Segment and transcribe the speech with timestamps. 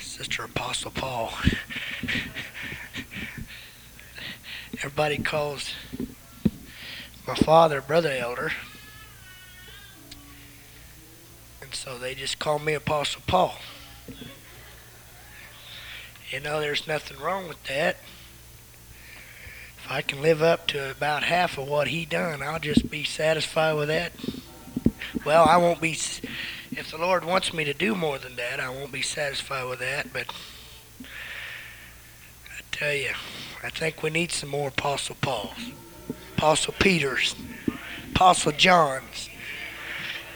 [0.00, 1.32] Sister Apostle Paul.
[4.78, 5.72] Everybody calls
[7.26, 8.52] my father Brother Elder.
[11.62, 13.56] And so they just call me Apostle Paul.
[16.30, 17.96] You know, there's nothing wrong with that.
[19.78, 23.04] If I can live up to about half of what he done, I'll just be
[23.04, 24.12] satisfied with that.
[25.24, 25.96] Well, I won't be
[26.76, 29.78] if the Lord wants me to do more than that, I won't be satisfied with
[29.78, 30.26] that, but
[31.02, 33.12] I tell you,
[33.64, 35.72] I think we need some more Apostle Pauls,
[36.36, 37.34] Apostle Peters,
[38.10, 39.30] Apostle Johns,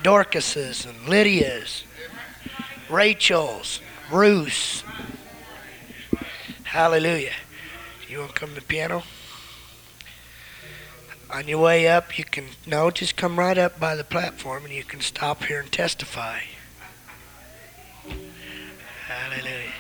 [0.02, 1.84] Dorcases and Lydias,
[2.88, 4.82] Rachel's, Ruth's.
[6.64, 7.32] Hallelujah.
[8.08, 9.02] You want to come to the piano?
[11.32, 14.74] On your way up, you can, no, just come right up by the platform and
[14.74, 16.40] you can stop here and testify.
[19.06, 19.72] Hallelujah.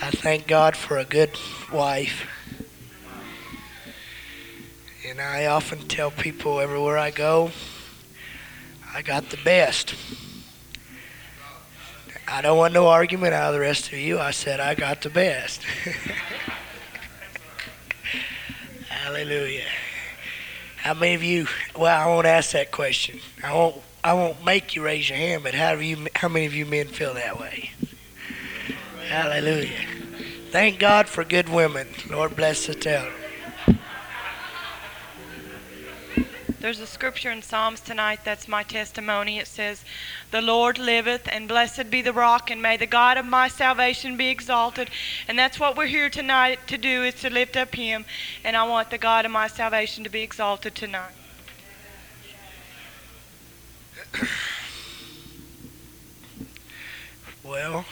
[0.00, 1.30] I thank God for a good
[1.70, 2.26] wife.
[5.06, 7.50] And I often tell people everywhere I go,
[8.94, 9.94] I got the best.
[12.26, 14.18] I don't want no argument out of the rest of you.
[14.18, 15.62] I said I got the best.
[19.06, 19.62] Hallelujah.
[20.78, 21.46] How many of you?
[21.76, 23.20] Well, I won't ask that question.
[23.40, 23.76] I won't.
[24.02, 25.44] I won't make you raise your hand.
[25.44, 26.08] But how do you?
[26.16, 27.70] How many of you men feel that way?
[29.06, 29.78] Hallelujah.
[30.50, 31.86] Thank God for good women.
[32.10, 33.12] Lord bless the town.
[36.66, 39.38] There's a scripture in Psalms tonight that's my testimony.
[39.38, 39.84] It says,
[40.32, 44.16] The Lord liveth, and blessed be the rock, and may the God of my salvation
[44.16, 44.90] be exalted.
[45.28, 48.04] And that's what we're here tonight to do, is to lift up Him.
[48.42, 51.12] And I want the God of my salvation to be exalted tonight.
[57.44, 57.84] Well,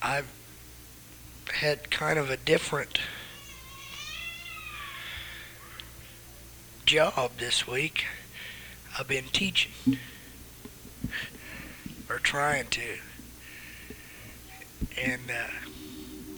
[0.00, 0.32] I've
[1.52, 3.00] had kind of a different
[6.86, 8.04] job this week.
[8.98, 9.98] I've been teaching
[12.08, 12.98] or trying to,
[15.00, 15.48] and uh,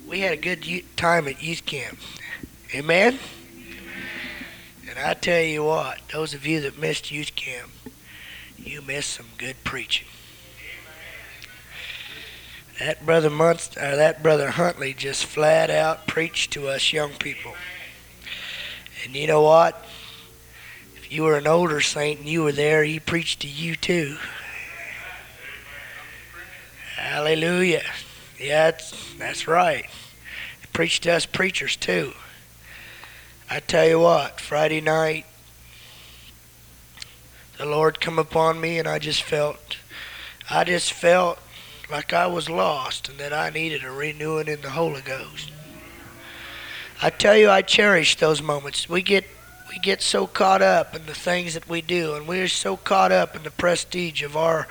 [0.09, 0.65] we had a good
[0.97, 1.99] time at youth camp.
[2.75, 3.19] Amen.
[4.88, 7.71] And I tell you what, those of you that missed youth camp,
[8.56, 10.06] you missed some good preaching.
[12.78, 17.54] That brother Munst, or that brother Huntley just flat out preached to us young people.
[19.04, 19.84] And you know what?
[21.10, 24.16] You were an older saint and you were there, he preached to you too.
[26.97, 27.82] Hallelujah.
[28.41, 29.87] Yeah, that's, that's right.
[30.60, 32.12] He preached to us preachers too.
[33.50, 35.26] I tell you what, Friday night,
[37.59, 39.76] the Lord come upon me and I just felt,
[40.50, 41.38] I just felt
[41.91, 45.53] like I was lost and that I needed a renewing in the Holy Ghost.
[47.03, 48.88] I tell you, I cherish those moments.
[48.88, 49.26] We get
[49.75, 53.11] we get so caught up in the things that we do, and we're so caught
[53.11, 54.69] up in the prestige of our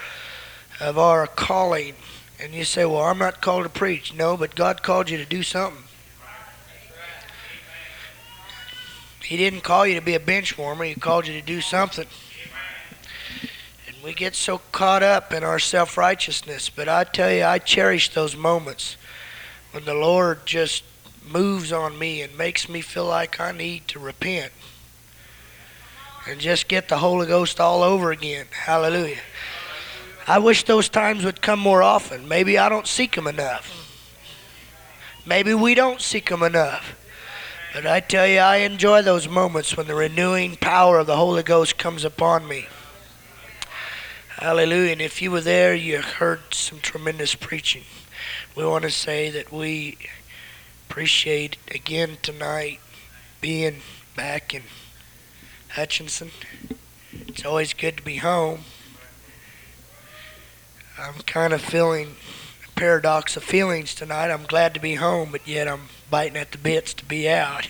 [0.80, 1.96] of our calling.
[2.40, 5.26] And you say, "Well, I'm not called to preach." No, but God called you to
[5.26, 5.84] do something.
[9.24, 10.86] He didn't call you to be a bench warmer.
[10.86, 12.08] He called you to do something.
[13.88, 16.70] And we get so caught up in our self righteousness.
[16.70, 18.96] But I tell you, I cherish those moments
[19.72, 20.84] when the Lord just
[21.26, 24.54] moves on me and makes me feel like I need to repent
[26.28, 28.46] and just get the Holy Ghost all over again.
[28.52, 29.22] Hallelujah.
[30.28, 32.28] I wish those times would come more often.
[32.28, 33.80] Maybe I don't seek them enough.
[35.26, 36.98] Maybe we don't seek them enough.
[37.74, 41.44] But I tell you, I enjoy those moments when the renewing power of the Holy
[41.44, 42.68] Ghost comes upon me.
[44.30, 44.94] Hallelujah.
[44.94, 47.84] And if you were there, you heard some tremendous preaching.
[48.56, 49.98] We want to say that we
[50.88, 52.80] appreciate again tonight
[53.42, 53.82] being
[54.16, 54.64] back in
[55.74, 56.30] Hutchinson.
[57.12, 58.60] It's always good to be home.
[61.00, 62.16] I'm kind of feeling
[62.68, 64.30] a paradox of feelings tonight.
[64.30, 67.68] I'm glad to be home, but yet I'm biting at the bits to be out.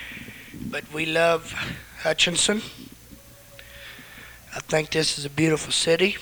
[0.70, 1.52] but we love
[2.00, 2.62] Hutchinson.
[4.56, 6.16] I think this is a beautiful city.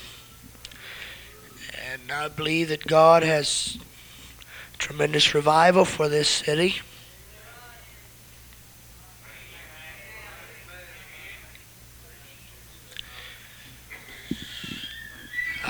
[1.89, 3.77] And I believe that God has
[4.77, 6.81] tremendous revival for this city.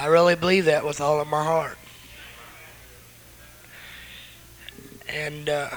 [0.03, 1.77] I really believe that with all of my heart.
[5.07, 5.69] And uh,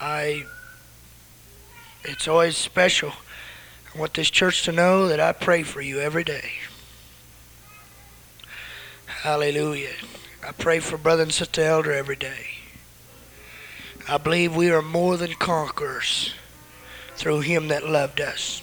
[0.00, 0.46] I,
[2.02, 3.12] it's always special.
[3.94, 6.54] I want this church to know that I pray for you every day.
[9.06, 9.94] Hallelujah.
[10.44, 12.48] I pray for Brother and Sister Elder every day.
[14.08, 16.34] I believe we are more than conquerors
[17.14, 18.60] through Him that loved us.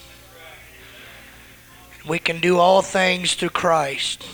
[2.06, 4.28] We can do all things through Christ,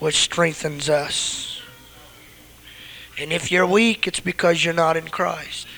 [0.00, 1.62] which strengthens us.
[3.18, 5.68] And if you're weak, it's because you're not in Christ.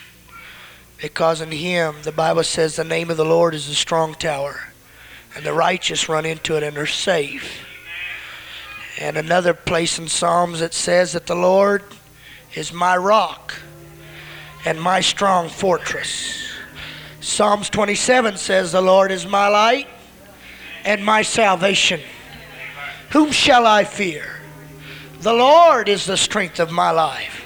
[0.96, 4.68] Because in Him, the Bible says the name of the Lord is a strong tower,
[5.34, 7.66] and the righteous run into it and are safe.
[9.00, 11.82] And another place in Psalms it says that the Lord
[12.54, 13.54] is my rock
[14.64, 16.48] and my strong fortress.
[17.20, 19.88] Psalms 27 says, The Lord is my light
[20.84, 22.00] and my salvation.
[23.12, 24.40] Whom shall I fear?
[25.20, 27.44] The Lord is the strength of my life.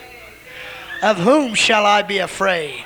[1.02, 2.84] Of whom shall I be afraid?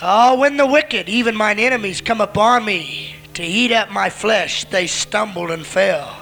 [0.00, 4.64] Oh, when the wicked, even mine enemies, come upon me to eat up my flesh,
[4.64, 6.16] they stumbled and fell.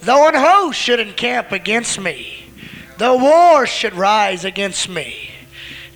[0.00, 2.50] Though an host should encamp against me,
[2.96, 5.30] though war should rise against me,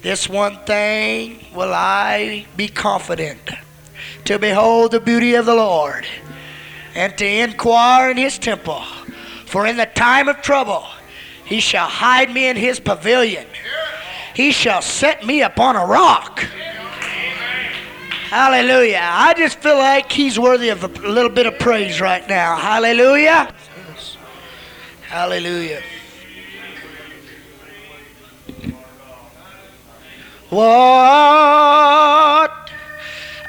[0.03, 3.50] this one thing will I be confident
[4.27, 6.06] to behold the beauty of the Lord
[6.94, 8.83] and to inquire in his temple.
[9.47, 10.87] For in the time of trouble
[11.44, 13.47] he shall hide me in his pavilion,
[14.35, 16.41] he shall set me upon a rock.
[18.31, 19.00] Hallelujah.
[19.03, 22.56] I just feel like he's worthy of a little bit of praise right now.
[22.56, 23.53] Hallelujah.
[25.03, 25.83] Hallelujah.
[30.49, 31.11] What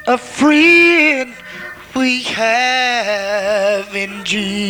[0.06, 1.34] a friend
[1.96, 4.64] we have in Jesus.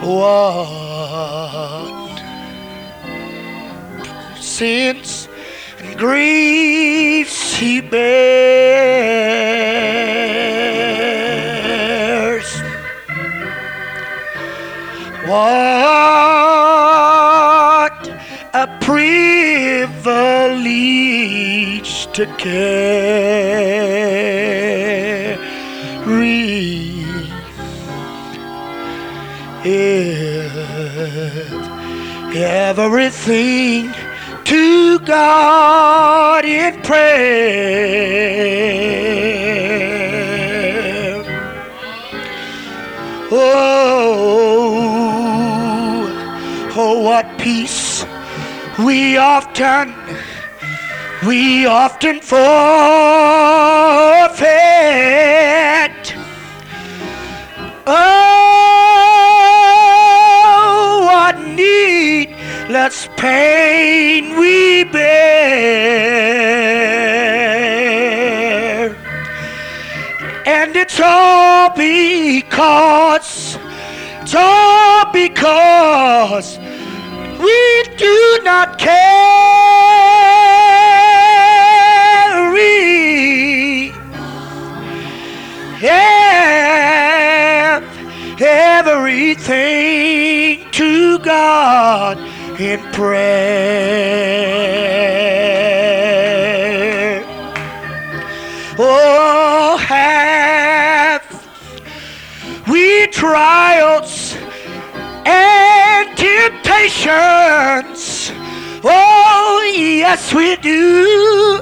[0.00, 0.58] What
[4.40, 5.28] sins
[5.78, 8.08] and griefs he bears.
[15.26, 16.67] What
[18.54, 20.06] a privilege
[22.12, 23.38] to carry
[32.34, 33.92] everything
[34.44, 37.18] to God in prayer.
[43.30, 43.58] Oh,
[46.76, 47.87] oh, what peace
[48.78, 49.92] we often,
[51.26, 52.38] we often forfeit.
[57.86, 58.28] Oh,
[61.10, 65.08] what needless pain we bear.
[70.46, 73.58] And it's all because,
[74.22, 76.58] it's all because
[77.40, 78.96] we do not carry
[85.82, 87.84] ev-
[88.40, 89.50] everything
[90.70, 92.16] to God
[92.58, 93.18] in prayer.
[98.78, 101.22] Oh, have
[102.66, 104.34] we trials
[105.26, 107.97] and temptations?
[108.90, 111.60] Oh, yes, we do.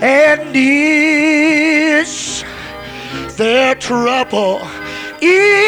[0.00, 2.44] And is
[3.36, 4.60] there trouble
[5.20, 5.66] anywhere?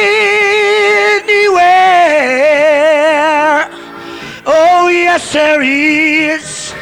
[4.46, 6.72] Oh, yes, there is.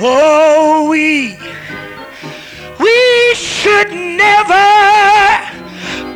[0.00, 1.36] Oh, we
[2.78, 4.54] we should never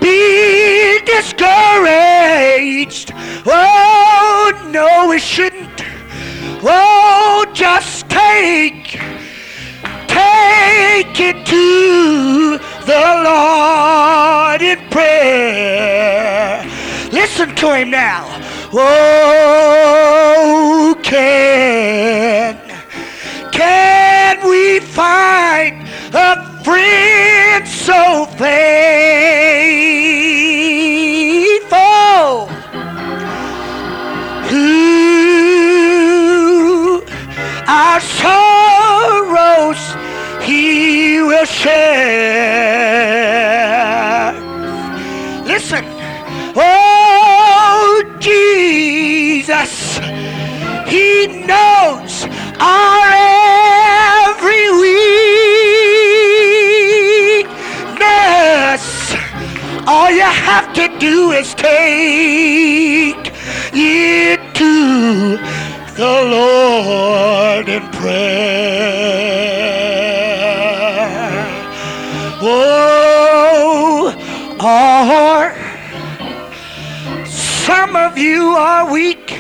[0.01, 3.13] be discouraged.
[3.45, 5.92] Oh, no, we shouldn't.
[6.65, 8.93] Oh, just take,
[10.07, 16.65] take it to the Lord in prayer.
[17.11, 18.29] Listen to him now.
[18.73, 19.75] Oh,
[21.03, 22.57] can,
[23.51, 28.53] can we find a friend so faithful?
[34.49, 35.22] Who
[37.73, 39.81] our sorrows
[40.45, 41.73] he will share.
[45.47, 45.83] Listen,
[46.55, 49.73] oh Jesus,
[50.87, 52.27] he knows
[52.61, 53.09] our
[54.29, 54.67] every
[57.41, 57.55] weakness.
[59.87, 63.33] All you have to do is take
[63.73, 65.39] it to
[65.97, 68.33] the Lord in prayer.
[72.41, 74.15] Oh,
[74.61, 75.53] or
[77.27, 79.33] some of you are weak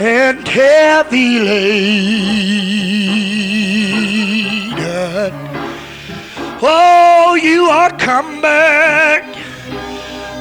[0.00, 1.92] and heavy laden.
[6.60, 9.24] Oh, you are cumbered.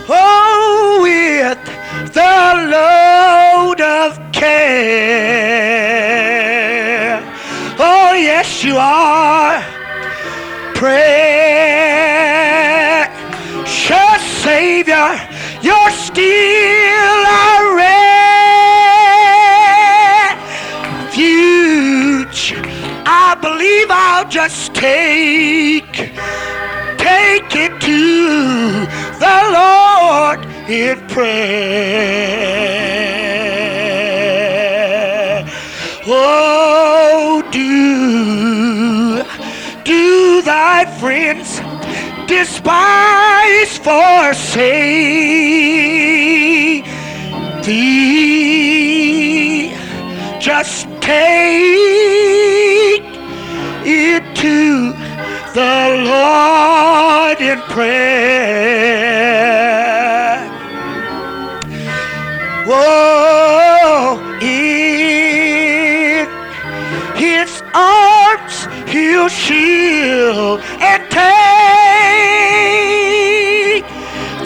[0.10, 1.60] Oh, with
[2.14, 5.51] the load of care.
[8.64, 9.62] You are.
[10.76, 11.12] Precious
[14.44, 15.20] Savior,
[15.62, 17.76] you're still a
[21.16, 22.54] refuge.
[23.06, 25.94] I believe I'll just take,
[26.98, 28.86] take it to
[29.20, 33.01] the Lord in prayer.
[40.52, 41.50] Thy friends
[42.28, 44.62] despise forsake
[47.66, 48.52] thee?
[50.48, 51.40] Just take
[53.86, 54.60] it to
[55.58, 55.78] the
[56.12, 59.22] Lord in prayer.
[62.68, 63.61] Whoa,
[69.22, 71.20] he'll shield and take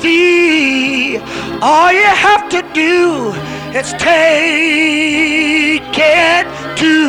[0.01, 1.17] thee.
[1.61, 3.31] All you have to do
[3.73, 7.07] is take it to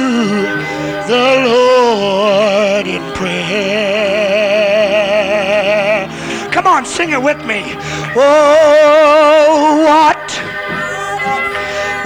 [1.08, 3.56] the Lord in prayer.
[6.52, 7.64] Come on, sing it with me.
[8.14, 10.30] Oh, what?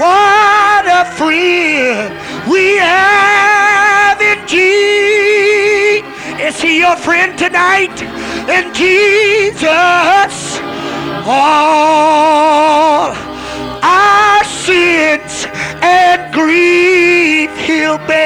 [0.00, 2.14] What a friend
[2.50, 3.49] we have
[6.80, 8.02] your friend tonight?
[8.48, 10.58] And Jesus,
[11.26, 13.12] all
[13.82, 15.46] our sins
[15.82, 18.16] and grief he'll bear.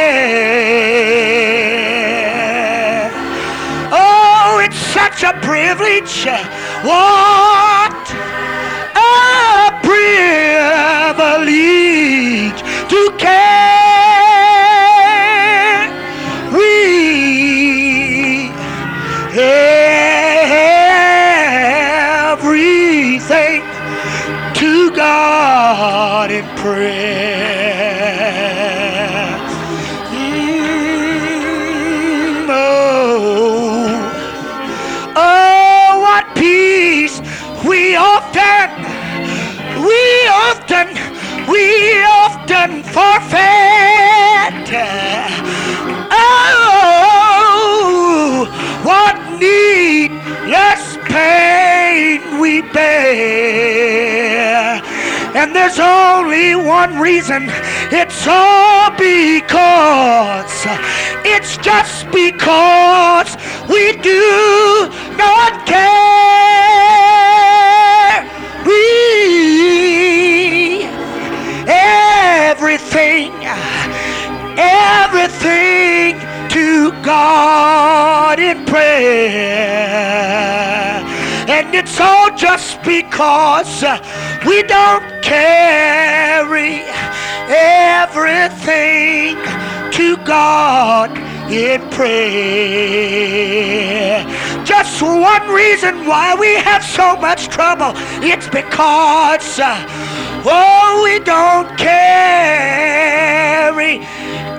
[3.90, 6.25] Oh, it's such a privilege.
[6.84, 8.12] What
[8.94, 11.83] a privilege
[26.25, 28.25] In prayer.
[31.54, 33.85] Mm, oh.
[35.14, 37.21] Oh, what peace
[37.69, 38.71] we often,
[39.85, 40.88] we often,
[41.47, 44.71] we often forfeit.
[46.90, 48.49] Oh,
[48.83, 54.13] what needless pain we bear.
[55.34, 57.46] And there's only one reason.
[57.90, 60.66] It's all because,
[61.24, 63.36] it's just because
[63.68, 64.88] we do
[65.18, 66.14] not care.
[68.64, 69.14] We
[71.66, 73.32] everything,
[74.56, 79.74] everything to God in prayer.
[81.48, 83.82] And it's all just because
[84.46, 86.82] we don't carry
[88.04, 89.36] everything
[89.90, 91.10] to God
[91.50, 92.14] in prayer.
[94.64, 97.92] Just one reason why we have so much trouble.
[98.22, 99.84] It's because, uh,
[100.44, 102.74] oh, we don't carry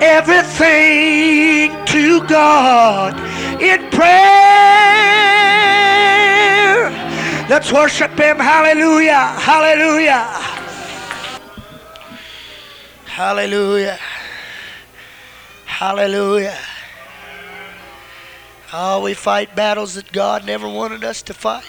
[0.02, 3.14] everything to God
[3.60, 4.66] in prayer.
[7.48, 8.38] Let's worship Him.
[8.38, 9.14] Hallelujah.
[9.14, 10.26] Hallelujah.
[13.04, 13.98] Hallelujah.
[15.64, 16.58] Hallelujah.
[18.72, 21.64] Oh, we fight battles that God never wanted us to fight.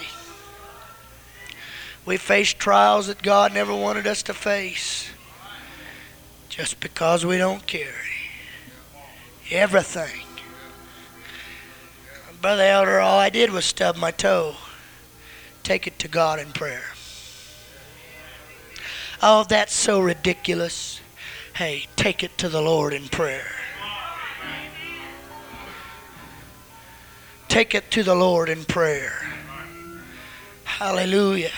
[2.04, 5.08] We face trials that God never wanted us to face.
[6.48, 7.92] Just because we don't carry
[9.48, 10.26] everything.
[12.42, 14.56] Brother Elder, all I did was stub my toe.
[15.68, 16.94] Take it to God in prayer.
[19.22, 21.02] Oh, that's so ridiculous.
[21.56, 23.50] Hey, take it to the Lord in prayer.
[27.48, 29.30] Take it to the Lord in prayer.
[30.64, 31.52] Hallelujah.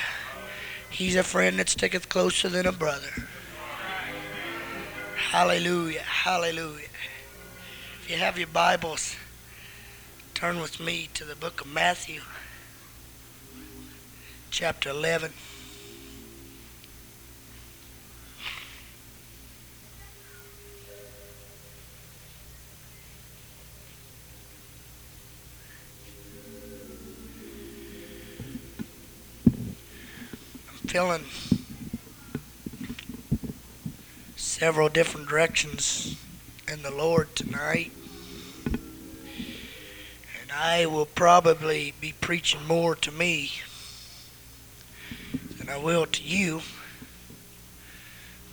[0.90, 3.28] He's a friend that sticketh closer than a brother.
[5.30, 6.00] Hallelujah.
[6.00, 6.88] Hallelujah.
[8.02, 9.14] If you have your Bibles,
[10.34, 12.22] turn with me to the book of Matthew,
[14.50, 15.32] chapter 11.
[30.68, 31.24] I'm feeling
[34.34, 36.16] several different directions
[36.66, 37.92] in the Lord tonight.
[38.66, 43.52] And I will probably be preaching more to me
[45.58, 46.62] than I will to you.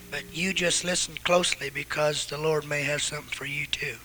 [0.09, 3.97] But you just listen closely because the Lord may have something for you too.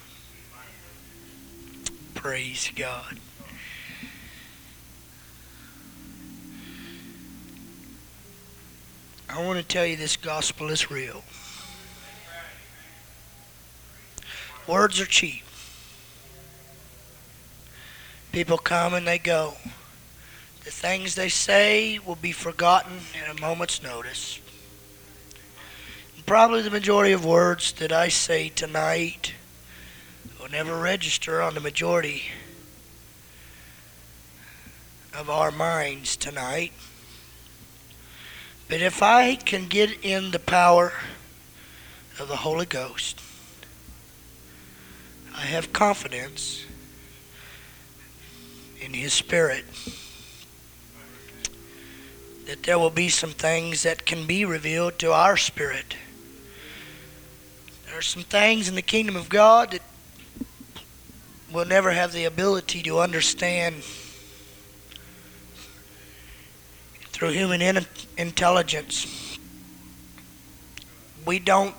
[2.14, 3.18] Praise God.
[9.28, 11.24] I want to tell you this gospel is real.
[14.66, 15.42] Words are cheap.
[18.30, 19.54] People come and they go.
[20.64, 24.38] The things they say will be forgotten in a moment's notice.
[26.24, 29.34] Probably the majority of words that I say tonight
[30.40, 32.22] will never register on the majority
[35.14, 36.72] of our minds tonight.
[38.68, 40.92] But if I can get in the power
[42.18, 43.20] of the Holy Ghost,
[45.34, 46.64] I have confidence
[48.80, 49.64] in His Spirit
[52.46, 55.96] that there will be some things that can be revealed to our spirit.
[57.86, 59.82] There are some things in the kingdom of God that
[61.52, 63.82] we'll never have the ability to understand
[67.10, 69.38] through human in- intelligence.
[71.24, 71.74] We don't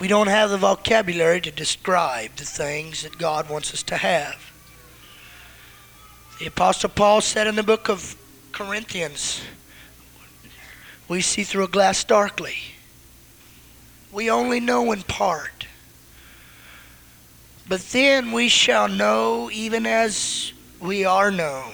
[0.00, 4.52] we don't have the vocabulary to describe the things that God wants us to have.
[6.40, 8.16] The apostle Paul said in the book of
[8.64, 9.42] Corinthians,
[11.08, 12.54] we see through a glass darkly.
[14.12, 15.66] We only know in part.
[17.68, 21.72] But then we shall know even as we are known.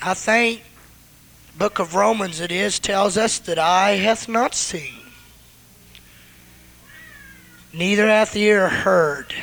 [0.00, 0.62] I think
[1.58, 5.02] book of Romans it is tells us that eye hath not seen,
[7.74, 9.34] neither hath ear heard,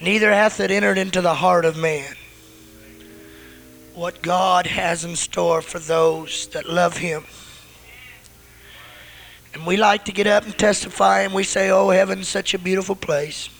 [0.00, 2.14] neither hath it entered into the heart of man
[3.94, 7.24] what God has in store for those that love him.
[9.52, 12.58] And we like to get up and testify and we say, Oh, heaven's such a
[12.58, 13.50] beautiful place.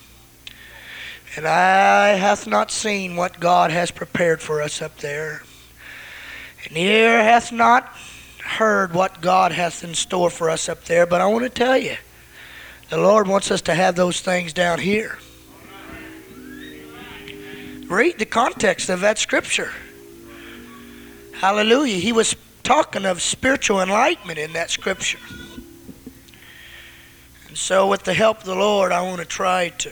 [1.37, 5.43] And I hath not seen what God has prepared for us up there.
[6.65, 7.93] And ear hath not
[8.45, 11.05] heard what God hath in store for us up there.
[11.05, 11.97] But eye want to tell you,
[12.91, 15.19] the Lord wants us to have those things down here.
[17.89, 19.73] Read the context of that scripture.
[21.33, 21.97] Hallelujah.
[21.97, 25.19] He was talking of spiritual enlightenment in that scripture.
[27.49, 29.91] And so, with the help of the Lord, I want to try to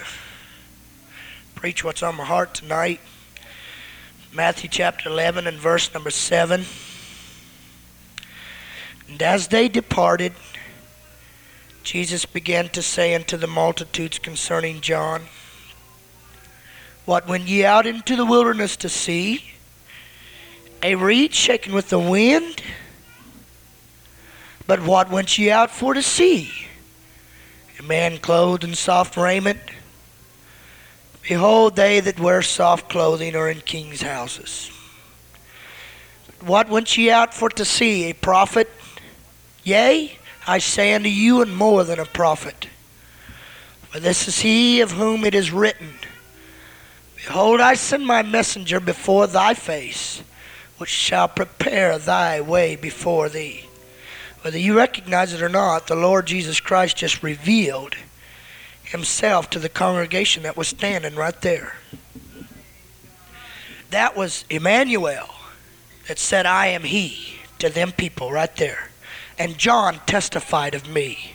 [1.54, 3.00] preach what's on my heart tonight.
[4.30, 6.66] Matthew chapter 11 and verse number 7.
[9.08, 10.34] And as they departed,
[11.82, 15.22] Jesus began to say unto the multitudes concerning John,
[17.06, 19.44] What went ye out into the wilderness to see?
[20.82, 22.62] A reed shaken with the wind?
[24.66, 26.50] But what went ye out for to see?
[27.78, 29.60] A man clothed in soft raiment?
[31.22, 34.70] Behold, they that wear soft clothing are in kings' houses.
[36.40, 38.10] What went ye out for to see?
[38.10, 38.68] A prophet?
[39.62, 42.68] Yea, I say unto you, and more than a prophet.
[43.90, 45.94] For this is he of whom it is written,
[47.26, 50.22] Behold, I send my messenger before thy face,
[50.78, 53.66] which shall prepare thy way before thee.
[54.42, 57.96] Whether you recognize it or not, the Lord Jesus Christ just revealed
[58.84, 61.74] himself to the congregation that was standing right there.
[63.90, 65.28] That was Emmanuel
[66.06, 68.90] that said, I am he to them people right there.
[69.36, 71.32] And John testified of me,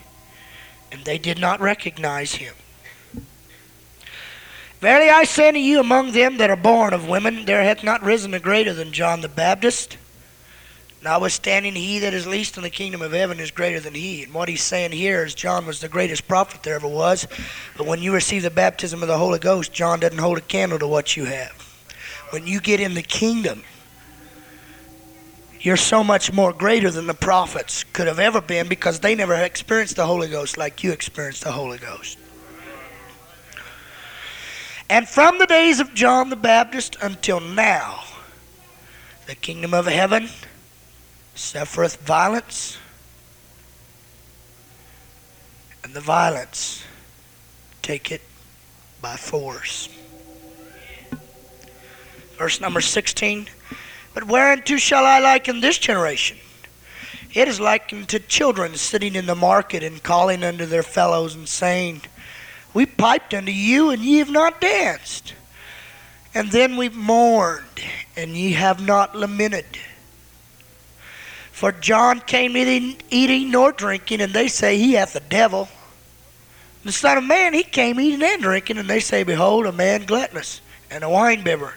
[0.89, 2.53] and they did not recognize him.
[4.81, 8.01] Verily I say unto you, among them that are born of women, there hath not
[8.01, 9.97] risen a greater than John the Baptist.
[11.03, 14.23] Notwithstanding, he that is least in the kingdom of heaven is greater than he.
[14.23, 17.27] And what he's saying here is John was the greatest prophet there ever was.
[17.77, 20.79] But when you receive the baptism of the Holy Ghost, John doesn't hold a candle
[20.79, 21.51] to what you have.
[22.31, 23.63] When you get in the kingdom,
[25.59, 29.35] you're so much more greater than the prophets could have ever been because they never
[29.35, 32.17] experienced the Holy Ghost like you experienced the Holy Ghost.
[34.91, 38.03] And from the days of John the Baptist until now,
[39.25, 40.27] the kingdom of heaven
[41.33, 42.77] suffereth violence,
[45.81, 46.83] and the violence
[47.81, 48.19] take it
[49.01, 49.87] by force.
[52.37, 53.47] Verse number 16
[54.13, 56.35] But whereunto shall I liken this generation?
[57.33, 61.47] It is likened to children sitting in the market and calling unto their fellows and
[61.47, 62.01] saying,
[62.73, 65.33] We piped unto you, and ye have not danced.
[66.33, 67.65] And then we mourned,
[68.15, 69.65] and ye have not lamented.
[71.51, 75.67] For John came neither eating nor drinking, and they say he hath the devil.
[76.83, 80.05] The Son of Man, he came eating and drinking, and they say, Behold, a man
[80.05, 81.73] gluttonous, and a winebibber,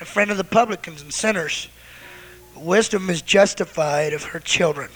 [0.00, 1.68] a friend of the publicans and sinners.
[2.56, 4.90] Wisdom is justified of her children.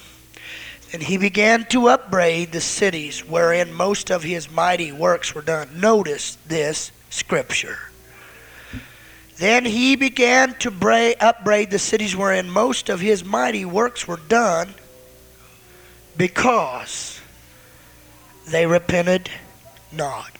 [0.92, 5.80] And he began to upbraid the cities wherein most of his mighty works were done.
[5.80, 7.78] Notice this scripture.
[9.38, 14.20] Then he began to bra- upbraid the cities wherein most of his mighty works were
[14.28, 14.74] done
[16.16, 17.20] because
[18.46, 19.30] they repented
[19.90, 20.30] not.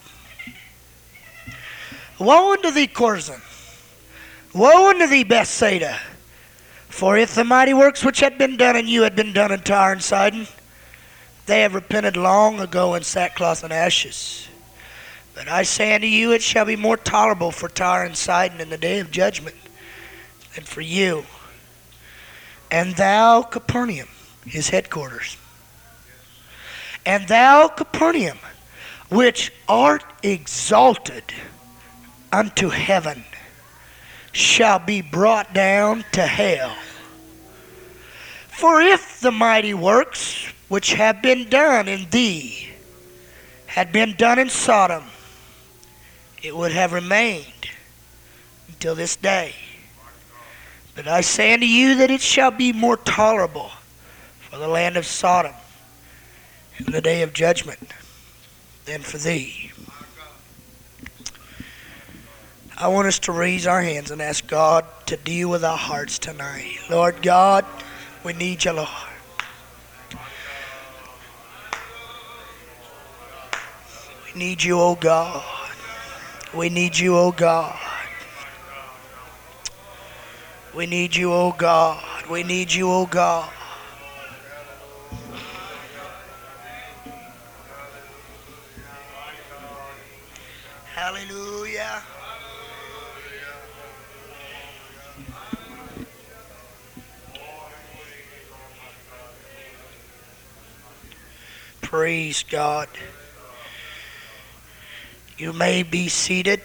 [2.19, 3.41] Woe unto thee, Chorazin!
[4.55, 5.99] Woe unto thee, Bethsaida!
[6.93, 9.61] For if the mighty works which had been done in you had been done in
[9.61, 10.47] Tyre and Sidon,
[11.47, 14.47] they have repented long ago in sackcloth and ashes.
[15.35, 18.69] But I say unto you, it shall be more tolerable for Tyre and Sidon in
[18.69, 19.57] the day of judgment
[20.55, 21.25] than for you.
[22.71, 24.09] And thou, Capernaum,
[24.45, 25.39] his headquarters,
[27.07, 28.39] and thou, Capernaum,
[29.09, 31.25] which art exalted
[32.31, 33.25] unto heaven,
[34.33, 36.75] shall be brought down to hell.
[38.49, 42.71] For if the mighty works which have been done in thee
[43.67, 45.05] had been done in Sodom,
[46.43, 47.69] it would have remained
[48.69, 49.55] until this day.
[50.95, 53.71] But I say unto you that it shall be more tolerable
[54.41, 55.55] for the land of Sodom
[56.79, 57.93] in the day of judgment
[58.85, 59.72] than for thee.
[62.77, 66.19] I want us to raise our hands and ask God to deal with our hearts
[66.19, 66.79] tonight.
[66.91, 67.65] Lord God,
[68.25, 68.89] we need you, Lord.
[74.25, 75.45] We need you, oh God.
[76.55, 77.79] We need you, oh God.
[80.75, 82.03] We need you, oh God.
[82.31, 83.51] We need you, oh God.
[90.95, 91.42] Hallelujah.
[101.93, 102.89] Praise God.
[105.37, 106.63] You may be seated.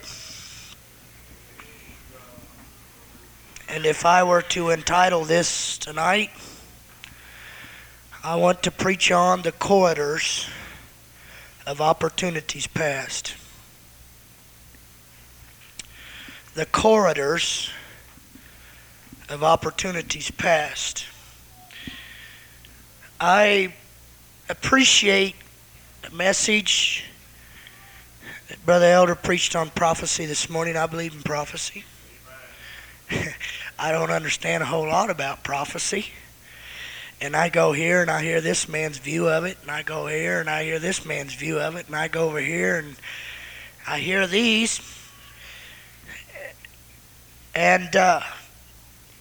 [3.68, 6.30] And if I were to entitle this tonight,
[8.24, 10.48] I want to preach on the corridors
[11.66, 13.36] of opportunities past.
[16.54, 17.70] The corridors
[19.28, 21.04] of opportunities past.
[23.20, 23.74] I
[24.50, 25.36] appreciate
[26.04, 27.04] the message
[28.48, 30.78] that Brother Elder preached on prophecy this morning.
[30.78, 31.84] I believe in prophecy.
[33.80, 36.08] I don't understand a whole lot about prophecy.
[37.20, 40.08] And I go here and I hear this man's view of it, and I go
[40.08, 42.96] here and I hear this man's view of it, and I go over here and
[43.88, 44.80] I hear these.
[47.56, 48.22] And uh,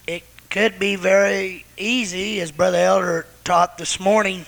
[0.05, 4.45] it could be very easy, as Brother Elder taught this morning,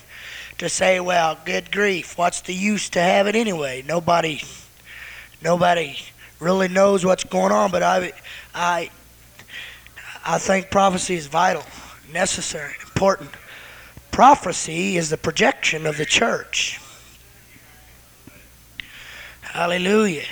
[0.59, 3.81] to say, well, good grief, what's the use to have it anyway?
[3.85, 4.41] Nobody
[5.41, 5.97] nobody
[6.39, 8.11] really knows what's going on, but I
[8.53, 8.89] I
[10.25, 11.63] I think prophecy is vital,
[12.11, 13.31] necessary, important.
[14.11, 16.79] Prophecy is the projection of the church.
[19.41, 20.25] Hallelujah.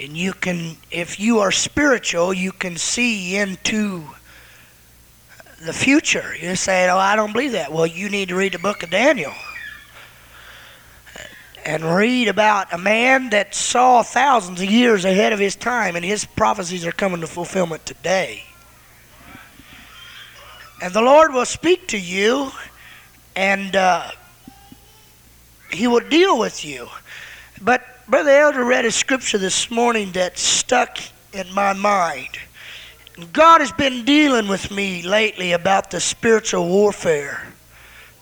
[0.00, 4.02] And you can if you are spiritual, you can see into
[5.64, 6.34] the future.
[6.34, 8.90] You say, "Oh, I don't believe that." Well, you need to read the book of
[8.90, 9.32] Daniel
[11.64, 16.04] and read about a man that saw thousands of years ahead of his time, and
[16.04, 18.44] his prophecies are coming to fulfillment today.
[20.82, 22.50] And the Lord will speak to you
[23.36, 24.10] and uh,
[25.70, 26.88] He will deal with you.
[27.60, 30.98] But Brother Elder read a scripture this morning that stuck
[31.32, 32.30] in my mind.
[33.32, 37.46] God has been dealing with me lately about the spiritual warfare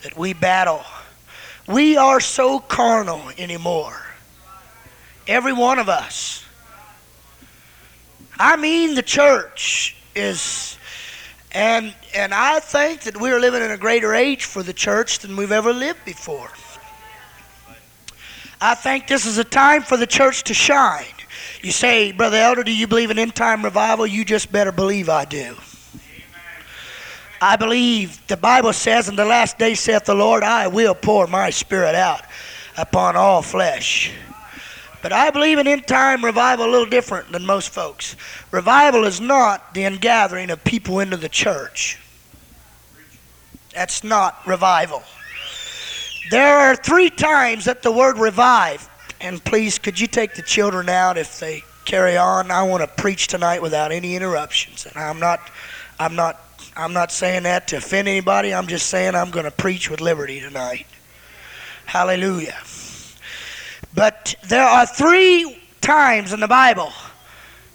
[0.03, 0.85] that we battle.
[1.70, 3.96] We are so carnal anymore.
[5.28, 6.44] Every one of us.
[8.38, 10.76] I mean, the church is,
[11.52, 15.37] and and I think that we're living in a greater age for the church than
[15.37, 16.50] we've ever lived before.
[18.61, 21.04] I think this is a time for the church to shine.
[21.62, 24.06] You say, Brother Elder, do you believe in end time revival?
[24.06, 25.56] You just better believe I do.
[27.40, 31.26] I believe the Bible says, In the last day saith the Lord, I will pour
[31.26, 32.22] my spirit out
[32.76, 34.12] upon all flesh.
[35.03, 38.16] But I believe in end time revival a little different than most folks.
[38.50, 41.98] Revival is not the ingathering of people into the church.
[43.74, 45.03] That's not revival.
[46.31, 48.88] There are three times that the word revive,
[49.20, 52.50] and please could you take the children out if they carry on?
[52.50, 54.87] I want to preach tonight without any interruptions.
[54.87, 55.40] And I'm not
[55.98, 56.49] I'm not
[56.80, 58.54] I'm not saying that to offend anybody.
[58.54, 60.86] I'm just saying I'm going to preach with liberty tonight.
[61.84, 62.56] Hallelujah.
[63.94, 66.90] But there are three times in the Bible,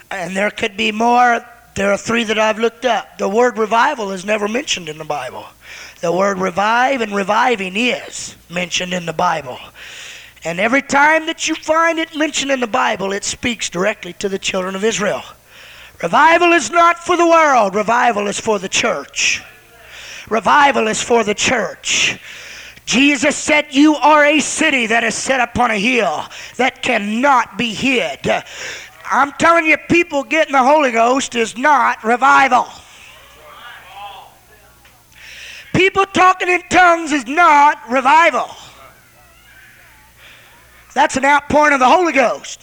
[0.09, 1.45] and there could be more.
[1.75, 3.19] There are three that I've looked up.
[3.19, 5.45] The word revival is never mentioned in the Bible.
[6.01, 9.59] The word revive and reviving is mentioned in the Bible.
[10.43, 14.29] And every time that you find it mentioned in the Bible, it speaks directly to
[14.29, 15.21] the children of Israel.
[16.01, 19.41] Revival is not for the world, revival is for the church.
[20.29, 22.19] Revival is for the church.
[22.85, 26.25] Jesus said, You are a city that is set upon a hill
[26.57, 28.19] that cannot be hid.
[29.09, 32.67] I'm telling you, people getting the Holy Ghost is not revival.
[35.73, 38.49] People talking in tongues is not revival.
[40.93, 42.61] That's an outpouring of the Holy Ghost.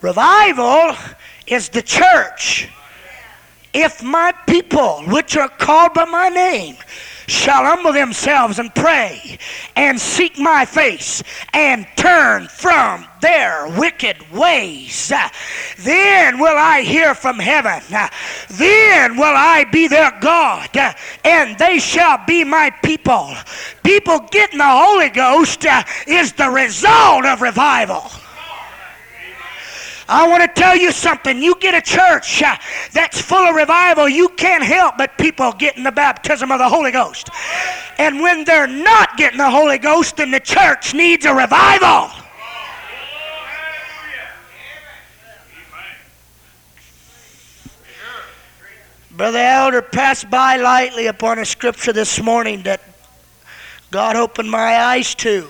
[0.00, 0.94] Revival
[1.46, 2.68] is the church.
[3.74, 6.76] If my people, which are called by my name,
[7.26, 9.38] shall humble themselves and pray
[9.76, 15.12] and seek my face and turn from their wicked ways.
[15.80, 17.82] Then will I hear from heaven.
[18.50, 20.70] Then will I be their God,
[21.24, 23.34] and they shall be my people.
[23.82, 25.66] People getting the Holy Ghost
[26.06, 28.10] is the result of revival.
[30.08, 31.42] I want to tell you something.
[31.42, 32.56] You get a church uh,
[32.92, 36.90] that's full of revival, you can't help but people getting the baptism of the Holy
[36.90, 37.28] Ghost.
[37.98, 42.10] And when they're not getting the Holy Ghost, then the church needs a revival.
[49.10, 52.80] Brother Elder passed by lightly upon a scripture this morning that
[53.90, 55.48] God opened my eyes to.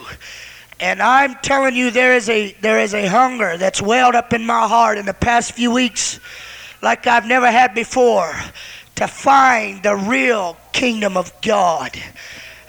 [0.80, 4.46] And I'm telling you, there is a there is a hunger that's welled up in
[4.46, 6.20] my heart in the past few weeks,
[6.82, 8.32] like I've never had before,
[8.94, 11.98] to find the real kingdom of God.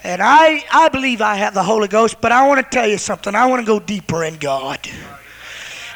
[0.02, 2.98] And I, I believe I have the Holy Ghost, but I want to tell you
[2.98, 3.34] something.
[3.34, 4.80] I want to go deeper in God.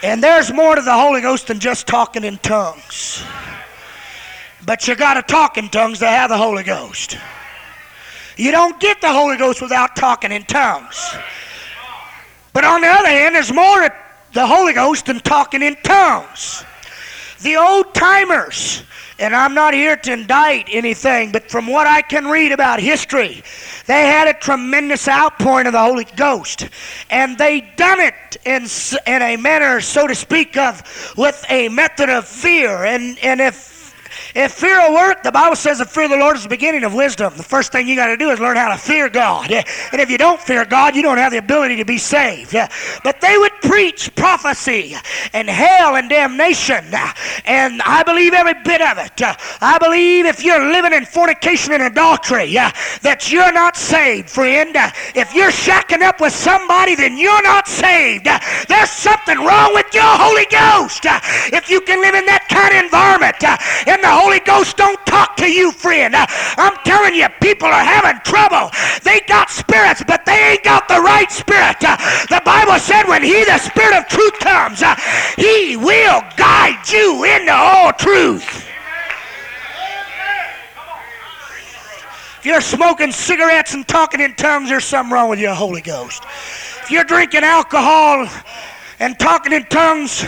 [0.02, 3.24] And there's more to the Holy Ghost than just talking in tongues.
[4.66, 7.16] But you got to talk in tongues to have the Holy Ghost.
[8.36, 11.16] You don't get the Holy Ghost without talking in tongues.
[12.54, 13.92] But on the other hand, there's more to
[14.32, 16.64] the Holy Ghost than talking in tongues.
[17.42, 18.84] The old timers,
[19.18, 23.42] and I'm not here to indict anything, but from what I can read about history,
[23.86, 26.68] they had a tremendous outpouring of the Holy Ghost.
[27.10, 28.66] And they done it in,
[29.06, 32.84] in a manner, so to speak, of with a method of fear.
[32.84, 33.73] And, and if
[34.34, 36.84] if fear will work, the Bible says the fear of the Lord is the beginning
[36.84, 37.32] of wisdom.
[37.36, 39.52] The first thing you got to do is learn how to fear God.
[39.52, 42.52] And if you don't fear God, you don't have the ability to be saved.
[43.04, 44.96] But they would preach prophecy
[45.32, 46.84] and hell and damnation.
[47.44, 49.22] And I believe every bit of it.
[49.60, 54.72] I believe if you're living in fornication and adultery, that you're not saved, friend.
[55.14, 58.26] If you're shacking up with somebody, then you're not saved.
[58.68, 61.02] There's something wrong with your Holy Ghost.
[61.52, 63.36] If you can live in that kind of environment,
[63.86, 66.14] in the Holy Ghost don't talk to you, friend.
[66.16, 68.70] I'm telling you, people are having trouble.
[69.04, 71.78] They got spirits, but they ain't got the right spirit.
[71.78, 74.82] The Bible said when He, the Spirit of truth, comes,
[75.36, 78.66] He will guide you into all truth.
[82.38, 86.24] If you're smoking cigarettes and talking in tongues, there's something wrong with your Holy Ghost.
[86.24, 88.26] If you're drinking alcohol
[89.00, 90.24] and talking in tongues,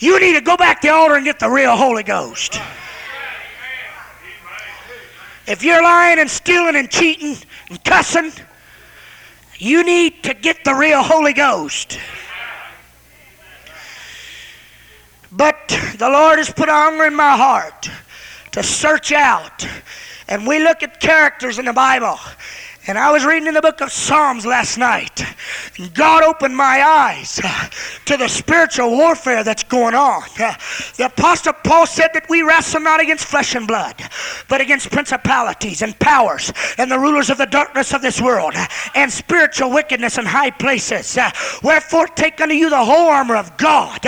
[0.00, 2.58] you need to go back to the altar and get the real Holy Ghost.
[5.46, 7.36] If you're lying and stealing and cheating
[7.68, 8.32] and cussing,
[9.58, 11.98] you need to get the real Holy Ghost.
[15.30, 17.90] But the Lord has put hunger in my heart
[18.52, 19.66] to search out.
[20.28, 22.18] And we look at characters in the Bible
[22.86, 25.24] and I was reading in the book of Psalms last night,
[25.78, 27.68] and God opened my eyes uh,
[28.04, 30.22] to the spiritual warfare that's going on.
[30.38, 30.54] Uh,
[30.96, 33.96] the Apostle Paul said that we wrestle not against flesh and blood,
[34.48, 38.66] but against principalities and powers and the rulers of the darkness of this world uh,
[38.94, 41.18] and spiritual wickedness in high places.
[41.62, 44.04] Wherefore, take unto you the whole armor of God.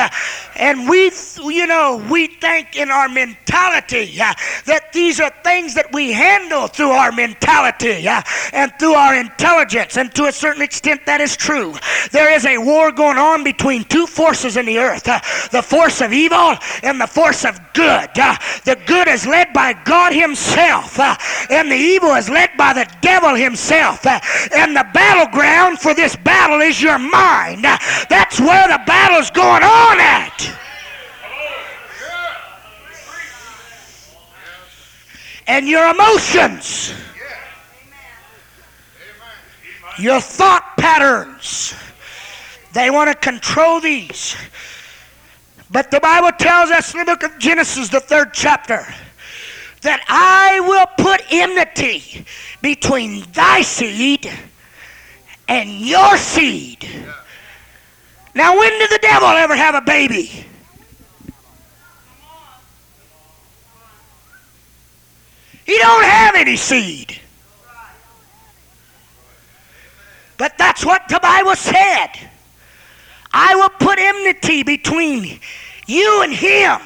[0.57, 1.11] And we,
[1.43, 6.91] you know, we think in our mentality that these are things that we handle through
[6.91, 8.07] our mentality.
[8.53, 11.73] And and through our intelligence, and to a certain extent that is true.
[12.11, 15.21] There is a war going on between two forces in the earth uh,
[15.53, 18.11] the force of evil and the force of good.
[18.19, 21.17] Uh, the good is led by God Himself, uh,
[21.49, 24.05] and the evil is led by the devil himself.
[24.05, 24.19] Uh,
[24.53, 27.65] and the battleground for this battle is your mind.
[27.65, 30.59] Uh, that's where the battle's going on at.
[35.49, 36.93] and your emotions
[39.99, 41.75] your thought patterns.
[42.73, 44.37] They want to control these.
[45.71, 48.87] But the Bible tells us in the book of Genesis, the third chapter,
[49.83, 52.25] that I will put enmity
[52.63, 54.31] between thy seed
[55.49, 56.89] and your seed.
[58.35, 60.45] Now, when did the devil ever have a baby?
[65.65, 67.21] He don't have any seed.
[70.39, 72.09] But that's what the Bible said.
[73.33, 75.41] I will put enmity between
[75.87, 76.81] you and him.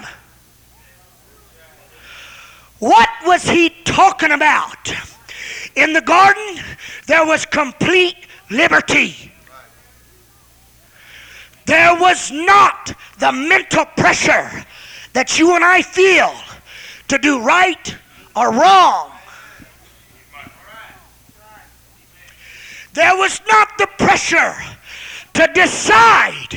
[2.78, 4.92] What was he talking about?
[5.76, 6.60] In the garden,
[7.06, 8.16] there was complete
[8.50, 9.30] liberty.
[11.66, 14.64] There was not the mental pressure
[15.12, 16.32] that you and I feel
[17.08, 17.96] to do right
[18.34, 19.10] or wrong.
[22.92, 24.54] There was not the pressure
[25.34, 26.54] to decide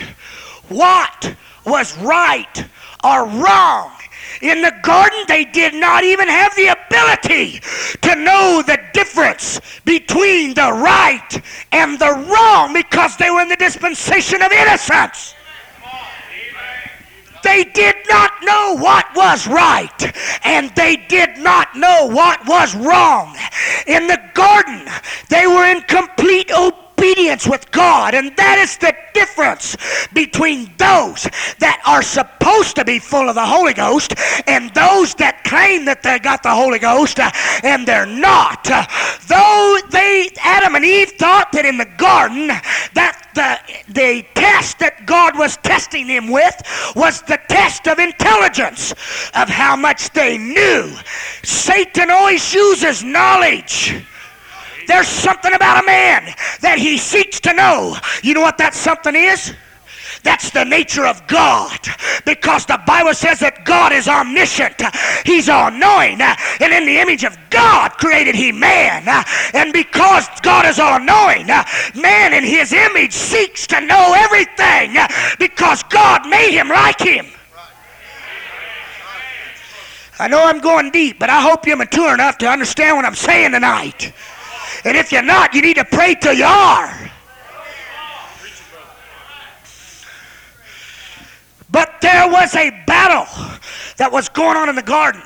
[0.69, 2.65] what was right
[3.03, 3.91] or wrong.
[4.41, 7.61] In the garden, they did not even have the ability
[8.01, 11.41] to know the difference between the right
[11.71, 15.35] and the wrong because they were in the dispensation of innocence.
[17.43, 23.35] They did not know what was right, and they did not know what was wrong.
[23.85, 24.87] In the garden,
[25.29, 29.75] they were in complete obedience with God, and that is the difference
[30.13, 31.27] between those
[31.59, 34.13] that are supposed to be full of the Holy Ghost
[34.47, 37.29] and those that claim that they got the Holy Ghost uh,
[37.63, 38.71] and they're not.
[38.71, 38.85] Uh,
[39.27, 43.59] though they, Adam and Eve, thought that in the garden that the,
[43.91, 46.55] the test that God was testing him with
[46.95, 48.93] was the test of intelligence,
[49.35, 50.89] of how much they knew.
[51.43, 54.05] Satan always uses knowledge.
[54.87, 57.97] There's something about a man that he seeks to know.
[58.23, 59.53] You know what that something is?
[60.23, 61.79] That's the nature of God
[62.25, 64.81] because the Bible says that God is omniscient.
[65.25, 66.21] He's all knowing.
[66.21, 69.03] And in the image of God created he man.
[69.53, 74.95] And because God is all knowing, man in his image seeks to know everything
[75.39, 77.27] because God made him like him.
[80.19, 83.15] I know I'm going deep, but I hope you're mature enough to understand what I'm
[83.15, 84.13] saying tonight.
[84.85, 87.12] And if you're not, you need to pray till you are.
[91.73, 93.25] But there was a battle
[93.97, 95.21] that was going on in the garden.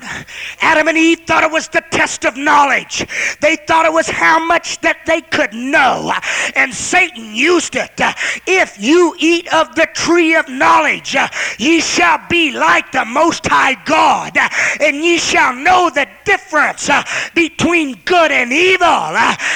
[0.61, 3.05] Adam and Eve thought it was the test of knowledge.
[3.41, 6.13] They thought it was how much that they could know.
[6.55, 7.99] And Satan used it.
[8.45, 11.15] If you eat of the tree of knowledge,
[11.59, 14.37] ye shall be like the Most High God,
[14.81, 16.89] and ye shall know the difference
[17.35, 18.87] between good and evil.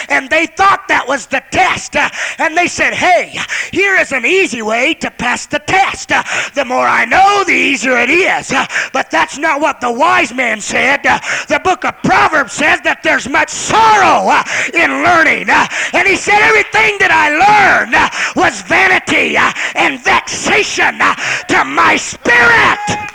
[0.09, 1.95] And they thought that was the test.
[2.37, 3.39] And they said, hey,
[3.71, 6.09] here is an easy way to pass the test.
[6.55, 8.53] The more I know, the easier it is.
[8.93, 11.05] But that's not what the wise man said.
[11.05, 15.49] Uh, the book of Proverbs says that there's much sorrow uh, in learning.
[15.49, 17.95] Uh, and he said, everything that I learned
[18.35, 19.37] was vanity
[19.75, 23.11] and vexation to my spirit.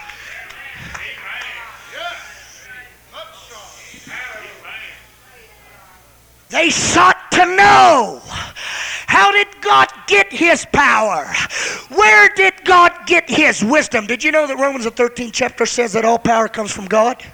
[6.49, 8.23] They sought to know
[9.17, 11.25] how did God get his power?
[11.89, 14.07] Where did God get his wisdom?
[14.07, 17.25] Did you know that Romans the 13th chapter says that all power comes from God?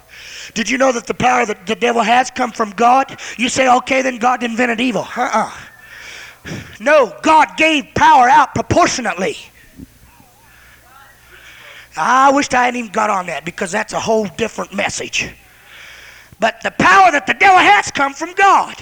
[0.53, 3.19] Did you know that the power that the devil has come from God?
[3.37, 5.01] You say, okay, then God invented evil.
[5.01, 5.51] Uh-uh.
[6.79, 9.35] No, God gave power out proportionately.
[11.97, 15.29] I wished I hadn't even got on that because that's a whole different message.
[16.39, 18.75] But the power that the devil has come from God.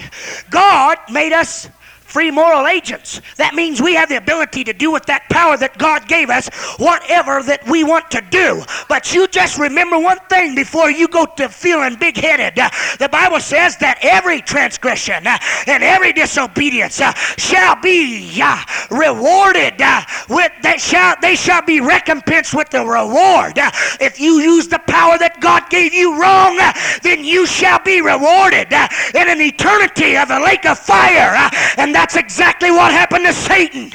[0.50, 1.68] God made us
[2.12, 3.22] free moral agents.
[3.36, 6.48] That means we have the ability to do with that power that God gave us
[6.76, 8.62] whatever that we want to do.
[8.86, 12.56] But you just remember one thing before you go to feeling big headed.
[12.98, 19.80] The Bible says that every transgression uh, and every disobedience uh, shall be uh, rewarded
[20.28, 23.54] with that shall they shall be recompensed with the reward.
[24.00, 26.60] If you use the power that God gave you wrong,
[27.02, 31.32] then you shall be rewarded in an eternity of a lake of fire.
[31.78, 33.92] and that's exactly what happened to Satan.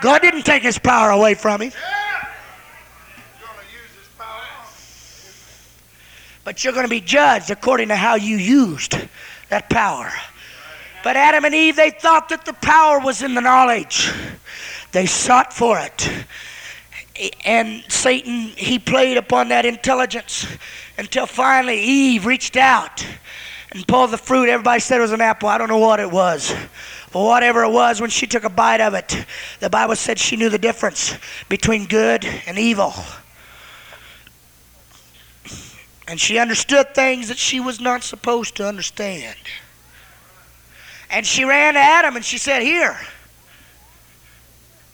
[0.00, 1.72] God didn't take his power away from him.
[6.42, 8.96] But you're going to be judged according to how you used
[9.50, 10.10] that power.
[11.02, 14.10] But Adam and Eve, they thought that the power was in the knowledge.
[14.92, 16.10] They sought for it.
[17.44, 20.46] And Satan, he played upon that intelligence
[20.96, 23.06] until finally Eve reached out
[23.74, 24.48] and pulled the fruit.
[24.48, 25.48] Everybody said it was an apple.
[25.48, 26.54] I don't know what it was.
[27.12, 29.26] But whatever it was, when she took a bite of it,
[29.60, 31.14] the Bible said she knew the difference
[31.48, 32.94] between good and evil.
[36.06, 39.36] And she understood things that she was not supposed to understand.
[41.10, 42.98] And she ran to Adam and she said, Here,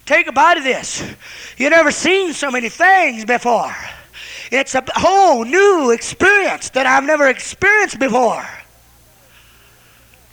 [0.06, 1.02] take a bite of this.
[1.56, 3.74] You've never seen so many things before.
[4.50, 8.46] It's a whole new experience that I've never experienced before.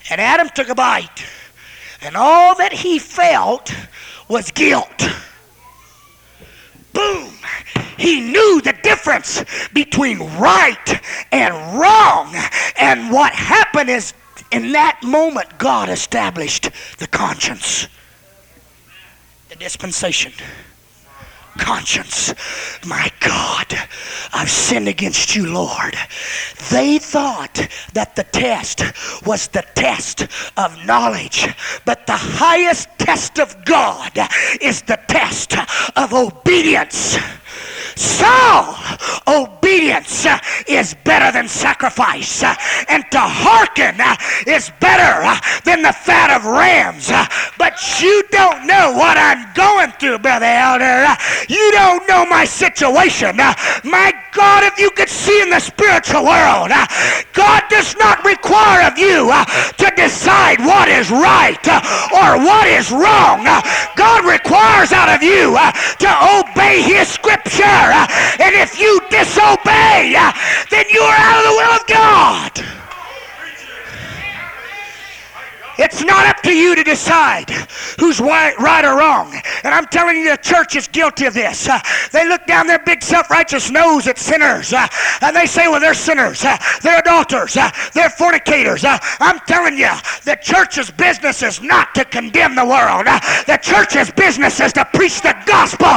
[0.09, 1.25] And Adam took a bite.
[2.01, 3.73] And all that he felt
[4.27, 5.07] was guilt.
[6.93, 7.33] Boom.
[7.97, 9.43] He knew the difference
[9.73, 11.01] between right
[11.31, 12.33] and wrong.
[12.77, 14.13] And what happened is,
[14.51, 17.87] in that moment, God established the conscience,
[19.49, 20.31] the dispensation.
[21.57, 22.33] Conscience.
[22.85, 23.67] My God,
[24.33, 25.95] I've sinned against you, Lord.
[26.71, 28.81] They thought that the test
[29.25, 31.47] was the test of knowledge,
[31.85, 34.11] but the highest test of God
[34.61, 35.55] is the test
[35.97, 37.17] of obedience.
[37.97, 38.75] So,
[39.27, 40.27] obedience
[40.67, 43.97] is better than sacrifice, and to hearken
[44.45, 45.25] is better
[45.65, 47.09] than the fat of rams.
[47.57, 51.07] But you don't know what I'm going through, Brother Elder.
[51.49, 53.37] You don't know my situation.
[53.37, 56.69] My God, if you could see in the spiritual world,
[57.33, 59.33] God does not require of you
[59.77, 61.65] to decide what is right
[62.13, 63.43] or what is wrong.
[63.95, 65.57] God requires out of you
[65.99, 67.86] to obey His scripture.
[68.39, 70.15] And if you disobey,
[70.69, 72.86] then you are out of the will of God.
[75.77, 77.49] It's not up to you to decide
[77.99, 79.33] who's right, or wrong.
[79.63, 81.67] And I'm telling you, the church is guilty of this.
[81.67, 81.79] Uh,
[82.11, 84.87] they look down their big self-righteous nose at sinners, uh,
[85.21, 86.43] and they say, well, they're sinners.
[86.43, 87.57] Uh, they're adulterers.
[87.57, 88.83] Uh, they're fornicators.
[88.83, 89.91] Uh, I'm telling you,
[90.25, 93.05] the church's business is not to condemn the world.
[93.07, 95.87] Uh, the church's business is to preach the gospel.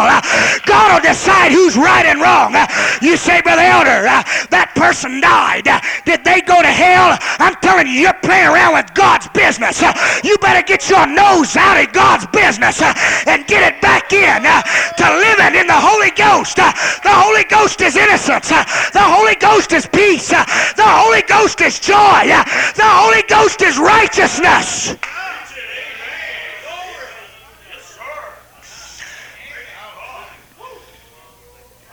[0.67, 2.55] God will decide who's right and wrong.
[3.03, 4.03] You say, Brother Elder,
[4.51, 5.65] that person died.
[6.05, 7.19] Did they go to hell?
[7.39, 9.70] I'm telling you, you're playing around with God's business.
[9.83, 9.95] Uh,
[10.25, 15.07] You better get your nose out of God's business and get it back in to
[15.07, 16.57] living in the Holy Ghost.
[16.57, 18.49] The Holy Ghost is innocence.
[18.49, 20.31] The Holy Ghost is peace.
[20.31, 22.27] The Holy Ghost is joy.
[22.75, 24.97] The Holy Ghost is righteousness.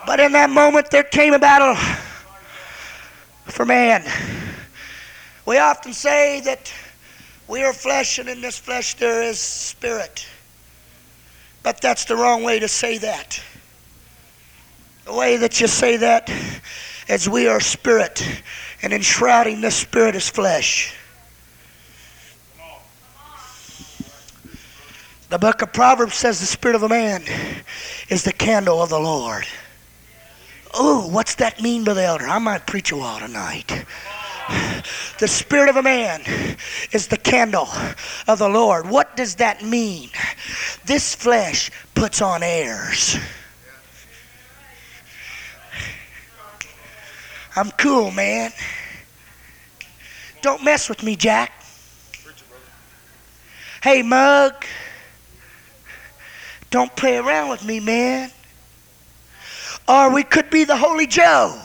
[0.05, 1.75] But in that moment, there came a battle
[3.45, 4.03] for man.
[5.45, 6.71] We often say that
[7.47, 10.25] we are flesh, and in this flesh there is spirit.
[11.63, 13.41] But that's the wrong way to say that.
[15.05, 16.29] The way that you say that
[17.07, 18.41] is we are spirit,
[18.81, 20.93] and enshrouding this spirit is flesh.
[25.29, 27.23] The book of Proverbs says the spirit of a man
[28.09, 29.45] is the candle of the Lord.
[30.73, 32.27] Oh, what's that mean, Brother Elder?
[32.27, 33.85] I might preach a while tonight.
[35.19, 36.21] The spirit of a man
[36.91, 37.67] is the candle
[38.27, 38.87] of the Lord.
[38.87, 40.11] What does that mean?
[40.85, 43.17] This flesh puts on airs.
[47.55, 48.51] I'm cool, man.
[50.43, 51.51] Don't mess with me, Jack.
[53.81, 54.53] Hey, Mug.
[56.69, 58.29] Don't play around with me, man.
[59.87, 61.59] Or we could be the Holy Joe.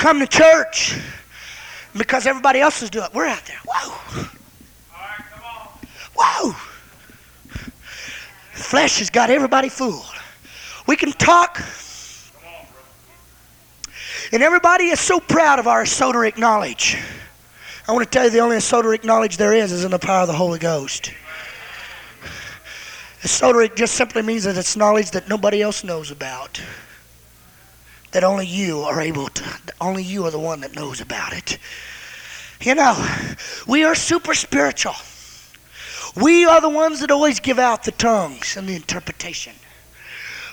[0.00, 0.98] Come to church
[1.96, 3.14] because everybody else is doing it.
[3.14, 3.58] We're out there.
[3.66, 4.28] Whoa.
[6.16, 6.52] Whoa.
[8.52, 10.04] Flesh has got everybody fooled.
[10.86, 11.62] We can talk.
[14.32, 16.96] And everybody is so proud of our esoteric knowledge.
[17.86, 20.22] I want to tell you the only esoteric knowledge there is is in the power
[20.22, 21.12] of the Holy Ghost.
[23.22, 26.60] Esoteric just simply means that it's knowledge that nobody else knows about.
[28.12, 29.44] That only you are able to,
[29.80, 31.58] only you are the one that knows about it.
[32.60, 32.96] You know,
[33.66, 34.94] we are super spiritual.
[36.16, 39.54] We are the ones that always give out the tongues and the interpretation.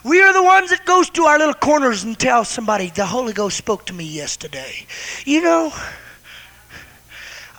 [0.04, 3.34] We are the ones that goes to our little corners and tell somebody the Holy
[3.34, 4.86] Ghost spoke to me yesterday.
[5.26, 5.74] You know,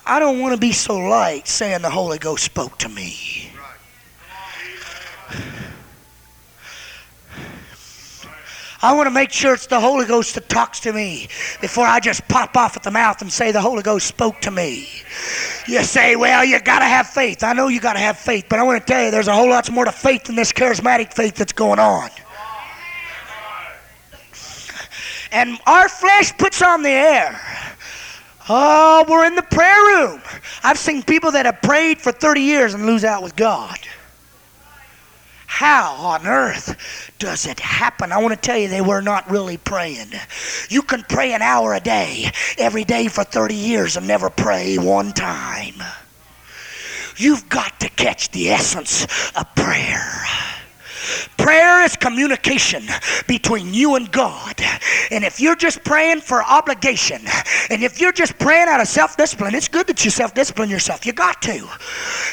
[0.05, 3.51] I don't want to be so light saying the Holy Ghost spoke to me.
[8.81, 11.27] I want to make sure it's the Holy Ghost that talks to me
[11.59, 14.51] before I just pop off at the mouth and say the Holy Ghost spoke to
[14.51, 14.87] me.
[15.67, 17.43] You say, well, you got to have faith.
[17.43, 19.33] I know you got to have faith, but I want to tell you there's a
[19.33, 22.09] whole lot more to faith than this charismatic faith that's going on.
[25.31, 27.39] And our flesh puts on the air.
[28.47, 30.21] Oh, we're in the prayer room.
[30.63, 33.77] I've seen people that have prayed for 30 years and lose out with God.
[35.51, 38.11] How on earth does it happen?
[38.11, 40.11] I want to tell you, they were not really praying.
[40.69, 44.77] You can pray an hour a day, every day for 30 years, and never pray
[44.77, 45.73] one time.
[47.17, 50.23] You've got to catch the essence of prayer.
[51.37, 52.83] Prayer is communication
[53.27, 54.59] between you and God.
[55.11, 57.21] And if you're just praying for obligation,
[57.69, 60.69] and if you're just praying out of self discipline, it's good that you self discipline
[60.69, 61.05] yourself.
[61.05, 61.67] You got to.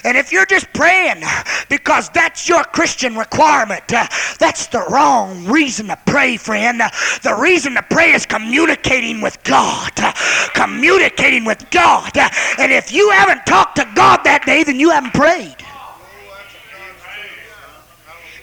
[0.05, 1.23] And if you're just praying
[1.69, 4.07] because that's your Christian requirement, uh,
[4.39, 6.83] that's the wrong reason to pray, friend.
[6.83, 6.91] Uh,
[7.23, 9.93] the reason to pray is communicating with God.
[9.97, 10.13] Uh,
[10.55, 12.17] communicating with God.
[12.59, 15.57] and if you haven't talked to God that day, then you haven't prayed.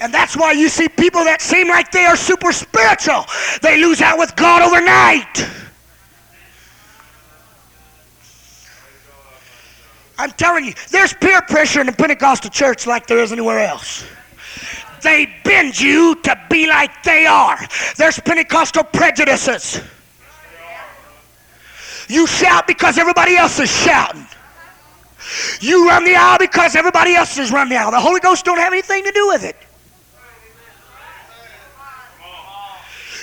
[0.04, 3.24] And that's why you see people that seem like they are super spiritual.
[3.62, 5.50] They lose out with God overnight.
[10.18, 14.04] I'm telling you, there's peer pressure in the Pentecostal church like there is anywhere else.
[15.02, 17.58] They bend you to be like they are.
[17.96, 19.82] There's Pentecostal prejudices.
[22.10, 24.28] You shout because everybody else is shouting.
[25.62, 27.92] You run the aisle because everybody else is running the aisle.
[27.92, 29.56] The Holy Ghost don't have anything to do with it.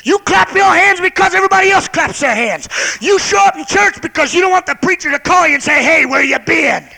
[0.05, 2.69] You clap your hands because everybody else claps their hands.
[3.01, 5.63] You show up in church because you don't want the preacher to call you and
[5.63, 6.89] say, hey, where you been?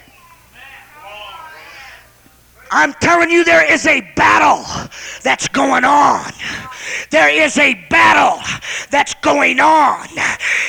[2.70, 4.64] I'm telling you, there is a battle
[5.22, 6.32] that's going on.
[7.10, 8.40] There is a battle
[8.90, 10.08] that's going on.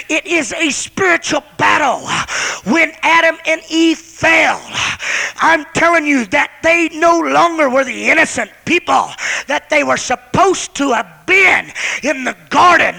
[0.10, 2.08] It is a spiritual battle.
[2.72, 4.62] When Adam and Eve fell,
[5.38, 9.10] I'm telling you that they no longer were the innocent people
[9.48, 11.72] that they were supposed to have been
[12.04, 12.96] in the garden.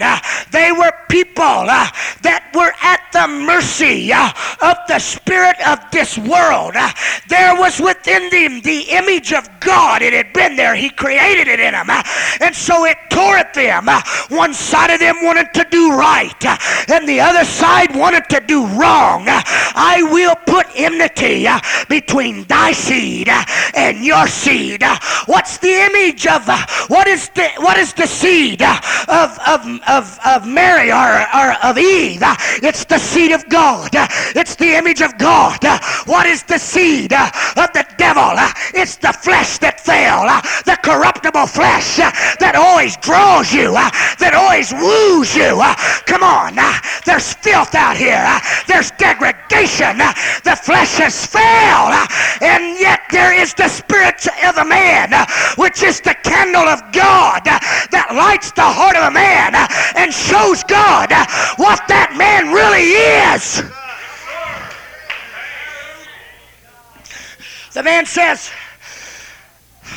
[0.50, 1.88] They were people uh,
[2.22, 4.30] that were at the mercy uh,
[4.62, 6.74] of the spirit of this world.
[6.76, 6.90] Uh,
[7.28, 10.02] there was within them the image of God.
[10.02, 10.74] It had been there.
[10.74, 11.90] He created it in them.
[12.40, 13.88] And so it tore at them.
[14.28, 16.44] One side of them wanted to do right,
[16.90, 19.24] and the other side wanted to do wrong.
[19.26, 21.46] I will put enmity
[21.88, 23.28] between thy seed
[23.74, 24.82] and your seed.
[25.26, 26.46] What's the image of
[26.88, 31.78] what is the what is the seed of, of, of, of Mary or, or of
[31.78, 32.22] Eve.
[32.62, 33.90] It's the seed of God.
[33.92, 35.62] It's the image of God.
[36.06, 37.32] What is the seed of
[37.72, 38.32] the devil?
[38.74, 40.24] It's the flesh that fell,
[40.64, 45.60] the corruptible flesh that always draws you, uh, that always woos you.
[45.60, 45.74] Uh,
[46.06, 48.24] come on, uh, there's filth out here.
[48.66, 49.98] There's degradation.
[50.42, 51.94] The flesh has failed,
[52.42, 55.12] and yet there is the spirit of a man,
[55.56, 59.54] which is the candle of God that lights the heart of a man
[59.96, 61.10] and shows God
[61.56, 62.94] what that man really
[63.34, 63.62] is.
[67.72, 68.50] The man says,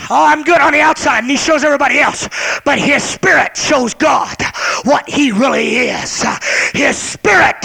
[0.10, 2.30] Oh, I'm good on the outside, and he shows everybody else.
[2.64, 4.38] But his spirit shows God
[4.84, 6.24] what he really is.
[6.74, 7.58] His spirit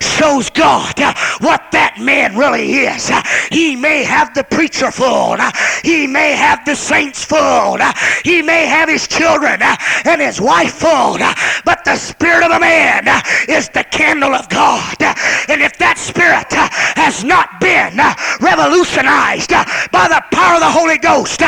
[0.00, 0.98] shows God
[1.40, 3.10] what that man really is.
[3.50, 5.40] He may have the preacher fooled,
[5.82, 7.80] he may have the saints fooled,
[8.24, 11.22] he may have his children and his wife fooled,
[11.64, 13.06] but the spirit of a man
[13.48, 14.96] is the candle of God.
[15.48, 16.52] And if that spirit
[16.96, 17.98] has not been
[18.40, 19.50] revolutionized
[19.92, 21.42] by the power of the Holy Ghost,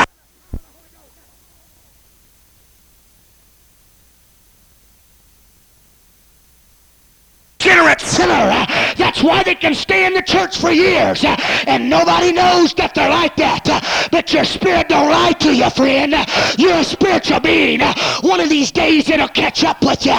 [7.67, 8.33] regenerate sinner.
[8.33, 11.37] Uh, that's why they can stay in the church for years uh,
[11.67, 13.69] and nobody knows that they're like that.
[13.69, 13.81] Uh,
[14.13, 16.15] but your spirit don't lie to you, friend.
[16.59, 17.81] You're a spiritual being.
[18.21, 20.15] One of these days it'll catch up with you.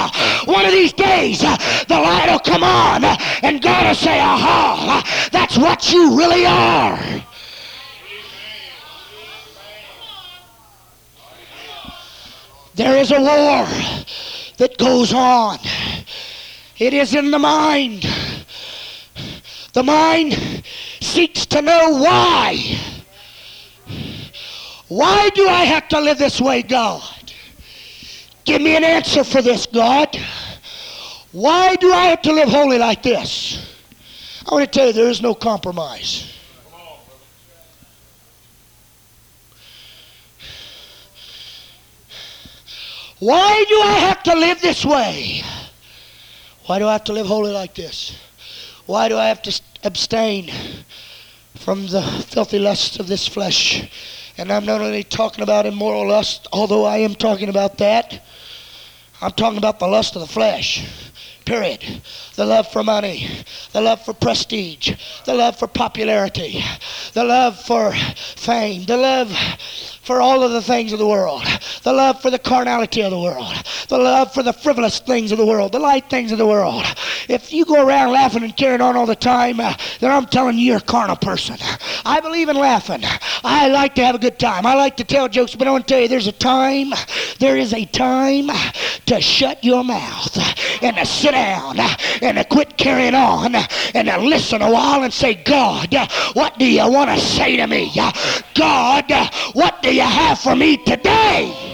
[0.45, 1.47] One of these days the
[1.89, 6.99] light will come on and God will say, aha, that's what you really are.
[12.75, 13.65] There is a war
[14.57, 15.57] that goes on.
[16.79, 18.07] It is in the mind.
[19.73, 20.63] The mind
[21.01, 22.79] seeks to know why.
[24.87, 27.03] Why do I have to live this way, God?
[28.45, 30.17] Give me an answer for this, God.
[31.31, 33.75] Why do I have to live holy like this?
[34.47, 36.33] I want to tell you, there is no compromise.
[43.19, 45.43] Why do I have to live this way?
[46.67, 48.13] Why do I have to live holy like this?
[48.87, 50.51] Why do I have to abstain
[51.55, 53.89] from the filthy lusts of this flesh?
[54.37, 58.21] And I'm not only talking about immoral lust, although I am talking about that.
[59.21, 60.85] I'm talking about the lust of the flesh.
[61.45, 62.01] Period.
[62.37, 63.27] The love for money,
[63.71, 64.93] the love for prestige,
[65.25, 66.63] the love for popularity,
[67.13, 67.91] the love for
[68.35, 69.35] fame, the love
[70.03, 71.43] for all of the things of the world,
[71.81, 73.53] the love for the carnality of the world,
[73.89, 76.83] the love for the frivolous things of the world, the light things of the world.
[77.27, 80.59] If you go around laughing and carrying on all the time, uh, then I'm telling
[80.59, 81.57] you, you're a carnal person.
[82.05, 83.01] I believe in laughing.
[83.43, 84.65] I like to have a good time.
[84.65, 86.93] I like to tell jokes, but I want to tell you, there's a time,
[87.39, 88.49] there is a time
[89.07, 90.37] to shut your mouth
[90.83, 91.77] and to sit down
[92.35, 95.95] to quit carrying on and to listen a while and say, God,
[96.33, 97.91] what do you want to say to me?
[98.53, 99.11] God,
[99.53, 101.73] what do you have for me today?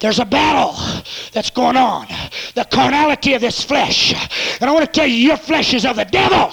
[0.00, 0.74] There's a battle
[1.32, 2.08] that's going on.
[2.54, 4.12] The carnality of this flesh.
[4.60, 6.52] And I want to tell you, your flesh is of the devil.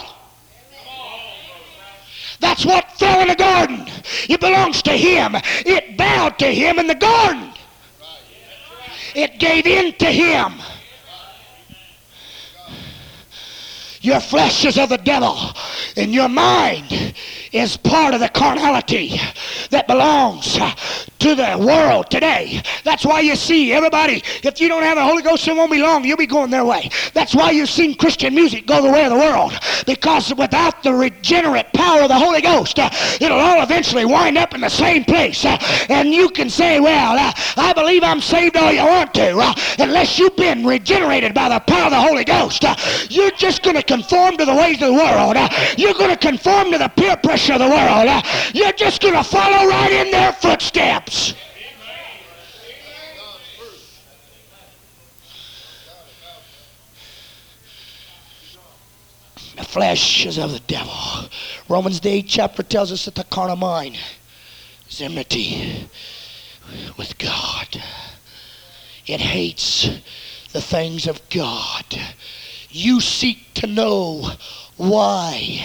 [2.39, 3.85] That's what fell in the garden.
[4.29, 5.31] It belongs to him.
[5.65, 7.51] It bowed to him in the garden.
[9.21, 10.53] It gave in to him.
[13.99, 15.37] Your flesh is of the devil,
[15.97, 17.13] and your mind
[17.51, 19.19] is part of the carnality
[19.69, 20.57] that belongs
[21.19, 22.61] to the world today.
[22.83, 25.79] That's why you see everybody, if you don't have the Holy Ghost, it won't be
[25.79, 26.05] long.
[26.05, 26.89] You'll be going their way.
[27.13, 29.53] That's why you've seen Christian music go the way of the world.
[29.85, 34.61] Because without the regenerate power of the Holy Ghost, it'll all eventually wind up in
[34.61, 35.43] the same place.
[35.89, 39.37] And you can say, well, uh, I believe I'm saved all you want to.
[39.37, 42.75] Uh, unless you've been regenerated by the power of the Holy Ghost, uh,
[43.09, 45.35] you're just going to conform to the ways of the world.
[45.77, 48.23] You're going to conform to the peer pressure of the world.
[48.53, 51.33] you're just going to follow right in their footsteps.
[59.55, 61.29] The flesh is of the devil.
[61.67, 63.97] Romans the 8th chapter tells us that the carnal mind
[64.89, 65.89] is enmity
[66.97, 67.81] with God.
[69.05, 69.89] It hates
[70.53, 71.85] the things of God.
[72.69, 74.31] You seek to know
[74.77, 75.61] why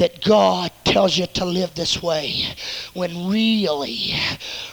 [0.00, 2.46] that God tells you to live this way
[2.94, 4.14] when really,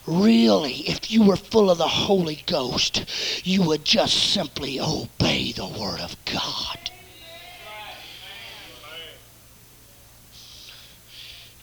[0.06, 3.04] really, if you were full of the Holy Ghost,
[3.46, 6.92] you would just simply obey the Word of God.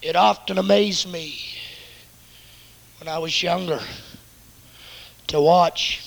[0.02, 1.40] It often amazed me
[3.00, 3.80] when I was younger
[5.28, 6.02] to watch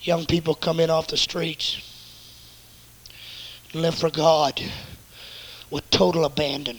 [0.00, 1.82] young people come in off the streets
[3.72, 4.62] and live for God
[5.70, 6.78] with total abandon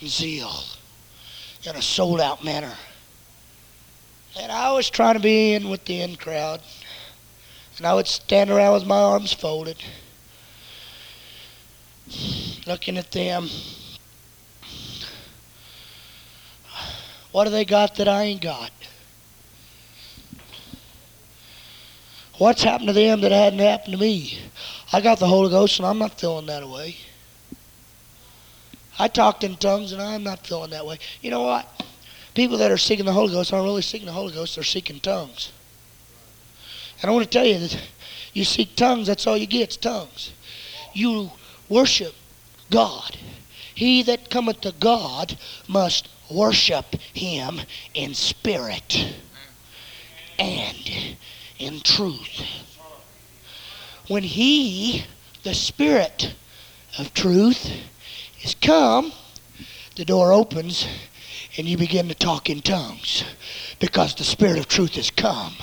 [0.00, 0.52] and zeal
[1.64, 2.72] in a sold out manner.
[4.40, 6.60] And I was trying to be in with the in crowd.
[7.78, 9.82] And I would stand around with my arms folded,
[12.66, 13.48] looking at them
[17.34, 18.70] What do they got that I ain't got?
[22.38, 24.38] What's happened to them that hadn't happened to me?
[24.92, 26.94] I got the Holy Ghost and I'm not throwing that way.
[28.98, 30.98] I talked in tongues and I'm not feeling that way.
[31.20, 31.68] You know what?
[32.34, 35.00] People that are seeking the Holy Ghost aren't really seeking the Holy Ghost, they're seeking
[35.00, 35.52] tongues.
[37.00, 37.80] And I want to tell you that
[38.32, 40.32] you seek tongues, that's all you get, it's tongues.
[40.92, 41.30] You
[41.68, 42.14] worship
[42.70, 43.16] God.
[43.74, 45.36] He that cometh to God
[45.68, 47.60] must worship him
[47.94, 49.14] in spirit
[50.38, 51.16] and
[51.58, 52.42] in truth.
[54.08, 55.04] When he,
[55.42, 56.34] the spirit
[56.98, 57.70] of truth,
[58.44, 59.12] is come,
[59.96, 60.86] the door opens
[61.56, 63.24] and you begin to talk in tongues
[63.78, 65.54] because the spirit of truth has come.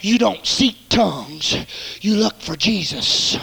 [0.00, 1.56] you don't seek tongues,
[2.00, 3.38] you look for Jesus.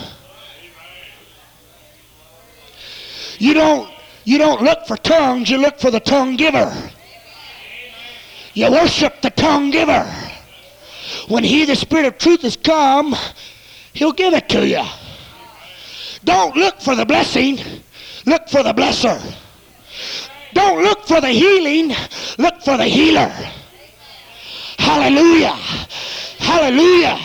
[3.40, 3.92] You don't
[4.24, 6.92] you don't look for tongues, you look for the tongue giver.
[8.54, 10.04] You worship the tongue giver.
[11.28, 13.16] When he, the Spirit of truth, has come,
[13.94, 14.84] he'll give it to you.
[16.24, 17.60] Don't look for the blessing,
[18.26, 19.20] look for the blesser.
[20.54, 21.96] Don't look for the healing,
[22.38, 23.32] look for the healer.
[24.78, 25.58] Hallelujah.
[26.40, 27.16] Hallelujah.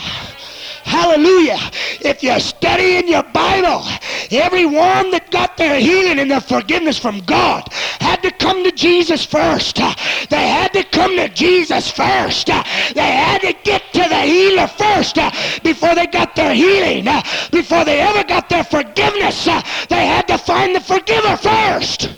[0.83, 1.59] Hallelujah.
[1.99, 3.83] If you study in your Bible,
[4.31, 7.67] everyone that got their healing and their forgiveness from God
[8.07, 9.75] had to come to Jesus first.
[9.75, 12.47] They had to come to Jesus first.
[12.47, 15.15] They had to get to the healer first
[15.63, 17.05] before they got their healing.
[17.51, 19.45] Before they ever got their forgiveness,
[19.89, 22.09] they had to find the forgiver first.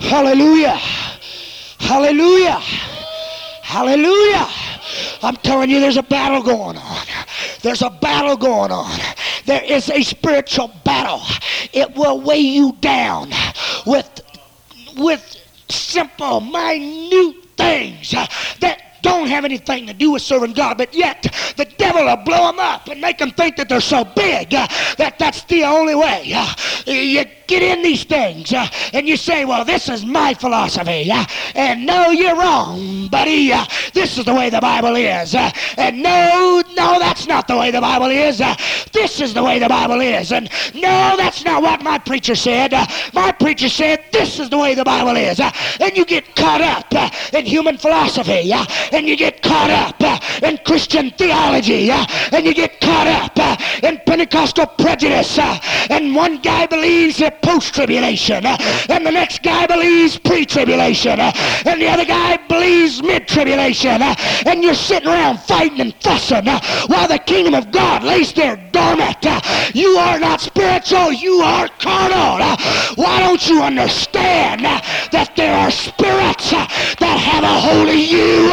[0.00, 0.78] Hallelujah.
[1.78, 2.60] Hallelujah.
[3.62, 4.48] Hallelujah.
[5.22, 7.06] I'm telling you, there's a battle going on.
[7.62, 8.98] There's a battle going on.
[9.46, 11.20] There is a spiritual battle.
[11.72, 13.30] It will weigh you down
[13.86, 14.20] with,
[14.96, 15.36] with
[15.68, 18.12] simple, minute things
[18.60, 21.22] that don't have anything to do with serving God, but yet
[21.56, 25.14] the devil will blow them up and make them think that they're so big that
[25.18, 26.24] that's the only way.
[26.86, 31.10] You get in these things uh, and you say, well, this is my philosophy.
[31.10, 31.24] Uh,
[31.56, 33.52] and no, you're wrong, buddy.
[33.52, 35.34] Uh, this is the way the Bible is.
[35.34, 38.40] Uh, and no, no, that's not the way the Bible is.
[38.40, 38.54] Uh,
[38.92, 40.30] this is the way the Bible is.
[40.30, 42.72] And no, that's not what my preacher said.
[42.72, 45.40] Uh, my preacher said this is the way the Bible is.
[45.40, 48.52] And you get caught up in human philosophy.
[48.92, 50.00] And you get caught up
[50.42, 51.90] in Christian theology.
[51.90, 53.36] And you get caught up
[53.82, 55.36] in Pentecostal prejudice.
[55.90, 58.56] And one guy believes that post-tribulation, uh,
[58.88, 61.32] and the next guy believes pre-tribulation, uh,
[61.66, 64.14] and the other guy believes mid-tribulation, uh,
[64.46, 66.46] and you're sitting around fighting and fussing
[66.86, 69.24] while the kingdom of God lays there dormant.
[69.74, 72.38] You are not spiritual, you are carnal.
[72.96, 78.52] Why don't you understand that there are spirits that have a hold of you?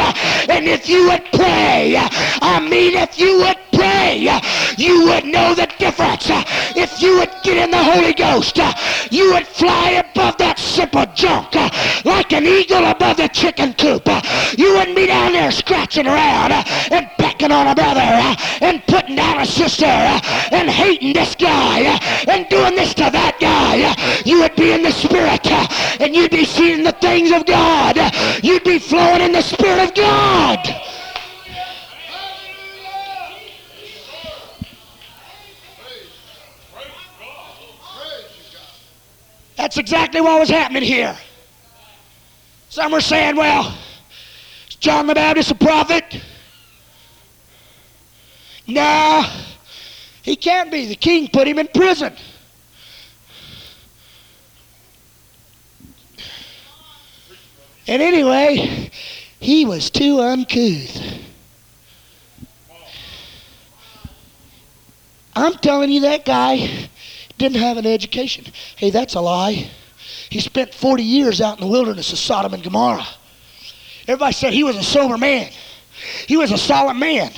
[0.50, 1.96] And if you would pray,
[2.42, 4.28] I mean if you would pray,
[4.78, 6.30] you would know the difference.
[6.30, 6.43] Uh,
[6.75, 8.73] If you would get in the Holy Ghost, uh,
[9.11, 11.69] you would fly above that simple junk uh,
[12.05, 14.03] like an eagle above the chicken coop.
[14.05, 14.21] Uh,
[14.57, 18.86] you wouldn't be down there scratching around uh, and pecking on a brother uh, and
[18.88, 23.95] putting down a sister and hating this guy and doing this to that guy.
[24.25, 25.45] You would be in the Spirit
[26.01, 27.97] and you'd be seeing the things of God.
[28.43, 30.97] You'd be flowing in the Spirit of God.
[39.58, 41.18] That's exactly what was happening here.
[42.70, 43.76] Some were saying, well,
[44.70, 46.22] is John the Baptist a prophet?
[48.68, 49.26] No,
[50.22, 50.86] he can't be.
[50.86, 52.14] The king put him in prison.
[57.88, 58.91] And anyway,
[59.39, 61.01] he was too uncouth.
[65.36, 66.89] I'm telling you, that guy
[67.38, 68.46] didn't have an education.
[68.76, 69.70] Hey, that's a lie.
[70.30, 73.08] He spent 40 years out in the wilderness of Sodom and Gomorrah.
[74.08, 75.52] Everybody said he was a sober man.
[76.28, 77.32] He was a solid man.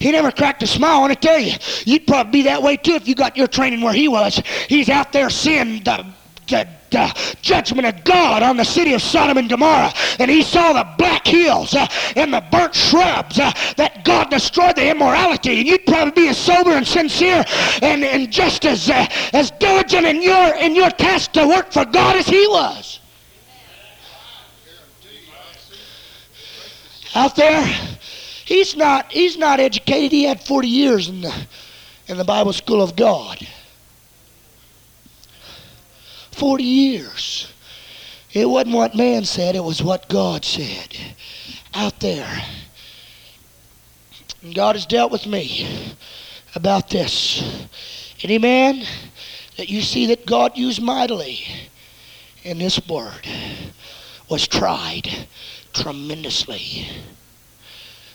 [0.00, 0.96] He never cracked a smile.
[0.96, 1.54] And I want to tell you,
[1.84, 4.42] you'd probably be that way too if you got your training where he was.
[4.68, 6.06] He's out there seeing the,
[6.48, 9.92] the, the judgment of God on the city of Sodom and Gomorrah.
[10.18, 11.86] And he saw the black hills uh,
[12.16, 15.58] and the burnt shrubs uh, that God destroyed the immorality.
[15.58, 17.44] And you'd probably be as sober and sincere
[17.82, 21.84] and, and just as, uh, as diligent in your, in your task to work for
[21.84, 23.00] God as he was.
[27.16, 27.64] Out there,
[28.44, 30.10] he's not, he's not educated.
[30.10, 31.46] He had 40 years in the,
[32.08, 33.46] in the Bible school of God.
[36.34, 37.52] 40 years.
[38.32, 40.96] It wasn't what man said, it was what God said.
[41.72, 42.42] Out there.
[44.42, 45.96] And God has dealt with me
[46.54, 47.42] about this.
[48.22, 48.84] Any man
[49.56, 51.44] that you see that God used mightily
[52.42, 53.26] in this word
[54.28, 55.08] was tried
[55.72, 56.88] tremendously.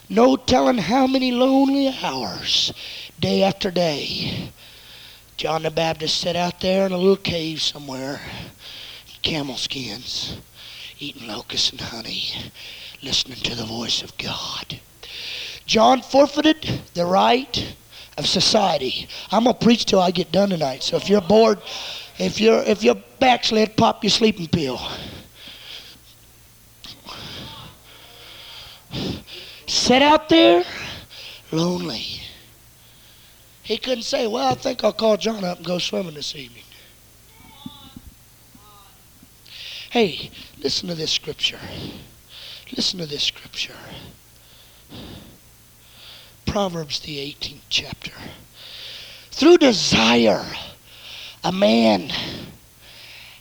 [0.09, 2.74] No telling how many lonely hours,
[3.20, 4.51] day after day,
[5.39, 8.19] John the Baptist sat out there in a little cave somewhere,
[9.21, 10.35] camel skins,
[10.99, 12.51] eating locusts and honey,
[13.01, 14.81] listening to the voice of God.
[15.65, 17.73] John forfeited the right
[18.17, 19.07] of society.
[19.31, 20.83] I'm gonna preach till I get done tonight.
[20.83, 21.59] So if you're bored,
[22.17, 24.81] if you're if you're backslid, pop your sleeping pill.
[29.67, 30.65] Sit out there
[31.53, 32.18] lonely
[33.70, 36.63] he couldn't say, Well, I think I'll call John up and go swimming this evening.
[39.91, 41.59] Hey, listen to this scripture.
[42.76, 43.76] Listen to this scripture.
[46.47, 48.11] Proverbs, the 18th chapter.
[49.30, 50.47] Through desire,
[51.43, 52.11] a man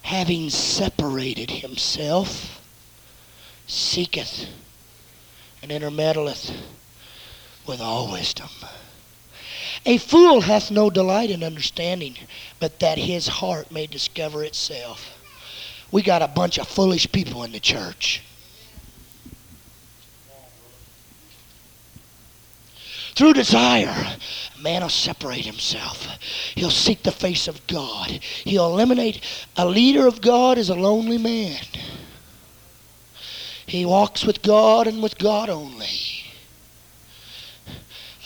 [0.03, 2.63] having separated himself
[3.67, 4.47] seeketh
[5.63, 6.55] and intermeddleth
[7.67, 8.51] with all wisdom.
[9.87, 12.17] A fool hath no delight in understanding,
[12.61, 15.15] but that his heart may discover itself.
[15.91, 18.23] We got a bunch of foolish people in the church.
[23.15, 24.17] Through desire,
[24.57, 26.07] a man will separate himself.
[26.55, 28.11] He'll seek the face of God.
[28.45, 29.21] He'll eliminate.
[29.57, 31.65] A leader of God is a lonely man.
[33.67, 35.89] He walks with God and with God only.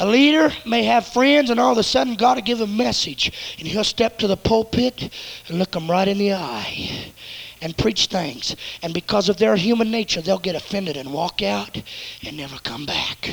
[0.03, 3.55] A leader may have friends, and all of a sudden God will give a message,
[3.61, 5.13] and he'll step to the pulpit
[5.47, 7.13] and look them right in the eye
[7.61, 8.57] and preach things.
[8.83, 11.81] And because of their human nature, they'll get offended and walk out
[12.27, 13.31] and never come back.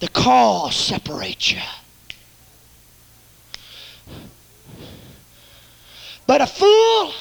[0.00, 1.60] The call separates you.
[6.26, 7.12] But a fool,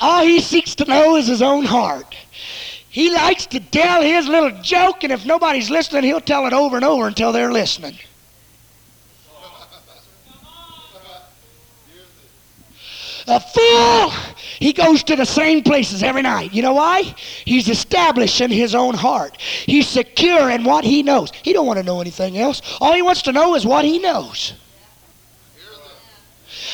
[0.00, 2.14] all he seeks to know is his own heart.
[2.90, 6.74] He likes to tell his little joke, and if nobody's listening, he'll tell it over
[6.74, 7.96] and over until they're listening.
[13.28, 14.10] A fool,
[14.58, 16.52] he goes to the same places every night.
[16.52, 17.14] You know why?
[17.44, 19.40] He's established in his own heart.
[19.40, 21.30] He's secure in what he knows.
[21.44, 22.60] He don't want to know anything else.
[22.80, 24.54] All he wants to know is what he knows.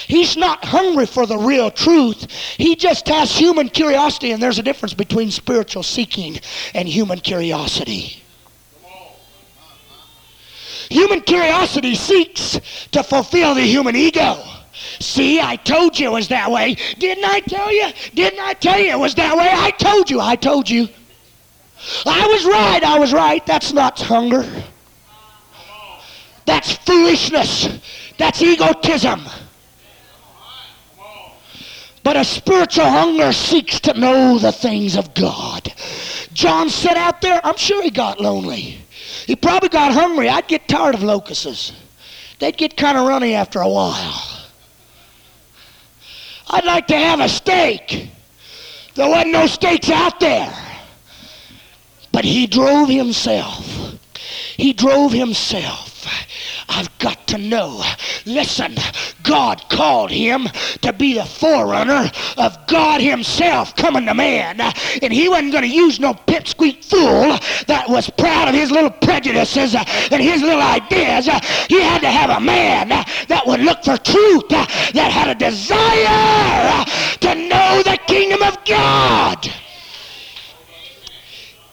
[0.09, 2.31] He's not hungry for the real truth.
[2.57, 6.39] He just has human curiosity, and there's a difference between spiritual seeking
[6.75, 8.23] and human curiosity.
[10.91, 12.61] Human curiosity seeks
[12.93, 14.41] to fulfill the human ego.
[15.01, 16.77] See, I told you it was that way.
[16.99, 17.89] Didn't I tell you?
[18.15, 19.49] Didn't I tell you it was that way?
[19.51, 20.21] I told you.
[20.21, 20.89] I told you.
[22.07, 22.83] I was right.
[22.83, 23.45] I was right.
[23.45, 24.45] That's not hunger.
[26.45, 27.69] That's foolishness.
[28.19, 29.23] That's egotism.
[32.07, 35.75] But a spiritual hunger seeks to know the things of God.
[36.33, 37.41] John sat out there.
[37.43, 38.79] I'm sure he got lonely.
[39.27, 40.29] He probably got hungry.
[40.29, 41.73] I'd get tired of locusts.
[42.39, 44.23] They'd get kind of runny after a while.
[46.49, 48.09] I'd like to have a steak.
[48.95, 50.55] There wasn't no steaks out there.
[52.13, 53.76] But he drove himself.
[54.57, 55.93] He drove himself.
[56.69, 57.83] I've got to know.
[58.25, 58.77] Listen,
[59.23, 60.49] God called him
[60.83, 64.61] to be the forerunner of God himself coming to man.
[65.03, 68.91] And he wasn't going to use no pipsqueak fool that was proud of his little
[68.91, 71.27] prejudices and his little ideas.
[71.69, 76.85] He had to have a man that would look for truth, that had a desire
[77.21, 79.51] to know the kingdom of God.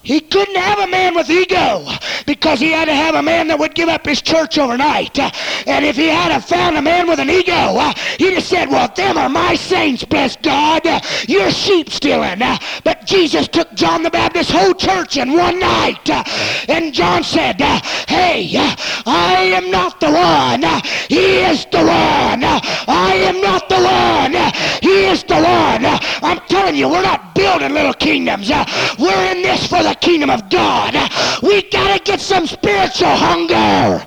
[0.03, 1.87] He couldn't have a man with ego
[2.25, 5.17] because he had to have a man that would give up his church overnight.
[5.65, 7.79] And if he had found a man with an ego,
[8.17, 10.83] he'd have said, Well, them are my saints, bless God.
[11.27, 12.41] You're sheep stealing.
[12.83, 16.09] But Jesus took John the Baptist's whole church in one night.
[16.69, 18.51] And John said, Hey,
[19.05, 20.63] I am not the one.
[21.07, 22.43] He is the one.
[22.43, 24.33] I am not the one.
[24.81, 25.85] He is the one.
[26.21, 28.49] I'm telling you, we're not building little kingdoms.
[28.99, 30.93] We're in this for the kingdom of God.
[31.41, 34.05] We got to get some spiritual hunger.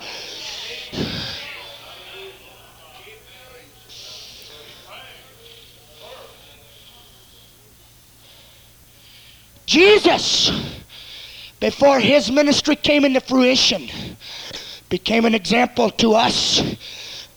[9.66, 10.51] Jesus,
[11.59, 13.89] before his ministry came into fruition,
[14.89, 16.61] became an example to us.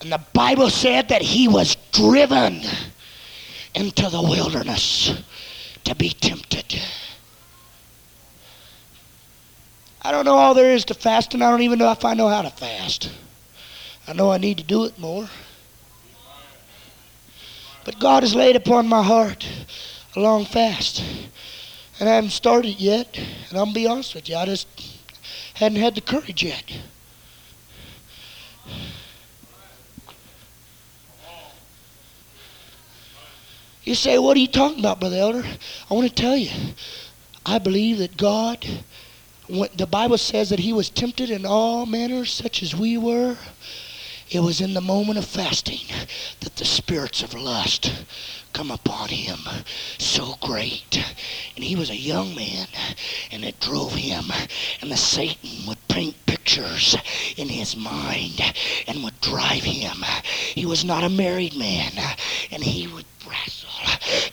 [0.01, 2.61] And the Bible said that he was driven
[3.75, 5.21] into the wilderness
[5.83, 6.79] to be tempted.
[10.09, 11.43] I don't know all there is to fasting.
[11.43, 13.11] I don't even know if I know how to fast.
[14.07, 15.29] I know I need to do it more.
[17.85, 19.47] But God has laid upon my heart
[20.15, 21.03] a long fast.
[21.99, 23.15] And I haven't started yet.
[23.17, 24.67] And I'm going to be honest with you, I just
[25.53, 26.63] hadn't had the courage yet.
[33.83, 35.43] You say, What are you talking about, Brother Elder?
[35.87, 36.49] I want to tell you.
[37.45, 38.67] I believe that God
[39.49, 43.37] when the Bible says that he was tempted in all manners such as we were,
[44.29, 45.87] It was in the moment of fasting
[46.41, 47.91] that the spirits of lust
[48.53, 49.39] come upon him
[49.97, 51.03] so great.
[51.55, 52.67] And he was a young man,
[53.31, 54.25] and it drove him.
[54.81, 56.95] And the Satan would paint pictures
[57.37, 58.39] in his mind
[58.87, 60.03] and would drive him.
[60.53, 61.91] He was not a married man,
[62.51, 63.68] and he would wrestle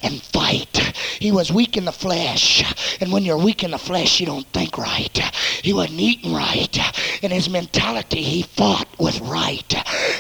[0.03, 0.77] and fight.
[1.21, 2.65] He was weak in the flesh.
[3.01, 5.19] And when you're weak in the flesh, you don't think right.
[5.63, 6.79] He wasn't eating right.
[7.23, 9.75] In his mentality, he fought with right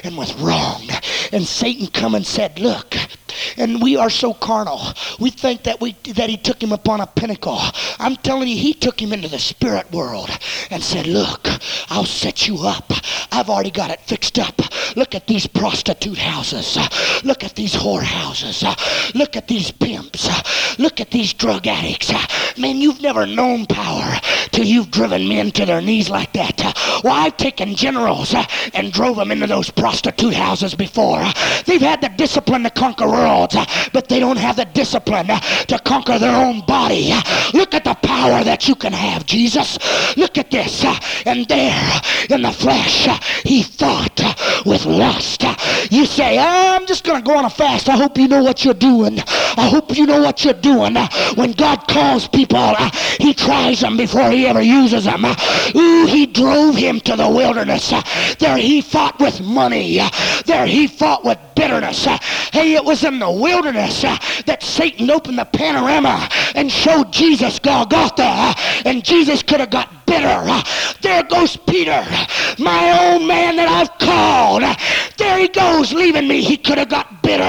[0.05, 0.89] and with wrong.
[1.33, 2.97] And Satan come and said, Look,
[3.57, 4.81] and we are so carnal.
[5.21, 7.59] We think that we that he took him upon a pinnacle.
[7.99, 10.31] I'm telling you, he took him into the spirit world
[10.71, 11.49] and said, Look,
[11.89, 12.93] I'll set you up.
[13.33, 14.61] I've already got it fixed up.
[14.97, 16.77] Look at these prostitute houses.
[17.25, 18.65] Look at these whore houses.
[19.17, 20.29] Look at these pimps.
[20.79, 22.13] Look at these drug addicts.
[22.59, 24.19] Man, you've never known power
[24.53, 26.61] till you've driven men to their knees like that.
[27.03, 28.35] Well, I've taken generals
[28.75, 31.25] and drove them into those prostitute houses before.
[31.65, 33.57] They've had the discipline to conquer worlds,
[33.93, 37.13] but they don't have the discipline to conquer their own body.
[37.55, 39.79] Look at the power that you can have, Jesus.
[40.17, 40.85] Look at this.
[41.25, 42.01] And there
[42.31, 43.09] in the flesh,
[43.45, 44.21] he fought
[44.67, 45.45] with lust.
[45.91, 47.89] You say, ah, I'm just going to go on a fast.
[47.89, 50.97] I hope you know what you're doing doing I hope you know what you're doing.
[51.35, 52.75] When God calls people,
[53.19, 55.25] he tries them before he ever uses them.
[55.25, 57.93] Ooh, he drove him to the wilderness.
[58.39, 60.01] There he fought with money.
[60.45, 62.05] There he fought with bitterness.
[62.05, 68.55] Hey, it was in the wilderness that Satan opened the panorama and showed Jesus Golgotha.
[68.85, 70.63] And Jesus could have got bitter.
[71.01, 72.05] There goes Peter,
[72.59, 74.63] my own man that I've called.
[75.17, 76.43] There he goes, leaving me.
[76.43, 77.43] He could have got bitter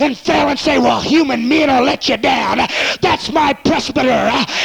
[0.00, 2.58] and fell and say, well, human men will let you down.
[3.00, 4.08] That's my presbyter,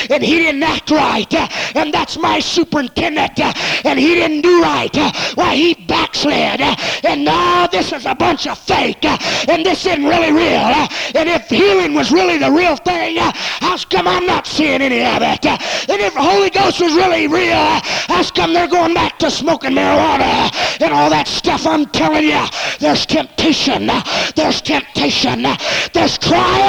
[0.09, 1.33] and he didn't act right.
[1.75, 3.39] And that's my superintendent,
[3.85, 4.95] and he didn't do right.
[5.35, 6.61] Why, he backslid.
[7.03, 10.87] And now this is a bunch of fake, and this isn't really real.
[11.15, 15.21] And if healing was really the real thing, how come I'm not seeing any of
[15.21, 15.45] it?
[15.45, 19.71] And if the Holy Ghost was really real, how come they're going back to smoking
[19.71, 20.51] marijuana
[20.81, 21.65] and all that stuff?
[21.65, 22.43] I'm telling you,
[22.79, 23.89] there's temptation.
[24.35, 25.45] There's temptation.
[25.93, 26.62] There's trial.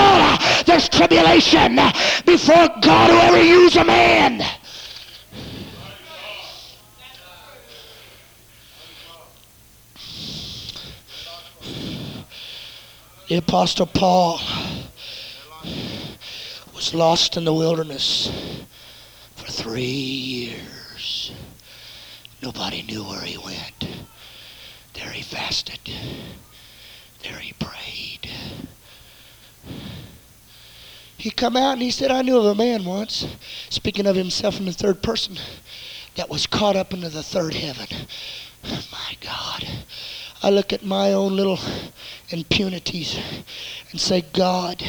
[0.67, 1.77] There's tribulation
[2.25, 4.43] before God will ever use a man.
[13.29, 14.41] The Apostle Paul
[16.75, 18.31] was lost in the wilderness
[19.35, 21.33] for three years.
[22.43, 23.89] Nobody knew where he went.
[24.93, 25.81] There he fasted.
[27.23, 28.31] There he prayed.
[31.17, 33.27] He come out and he said, I knew of a man once,
[33.71, 35.39] speaking of himself in the third person,
[36.17, 37.87] that was caught up into the third heaven.
[38.93, 39.67] My God.
[40.43, 41.59] I look at my own little
[42.29, 43.19] impunities
[43.91, 44.83] and say, God,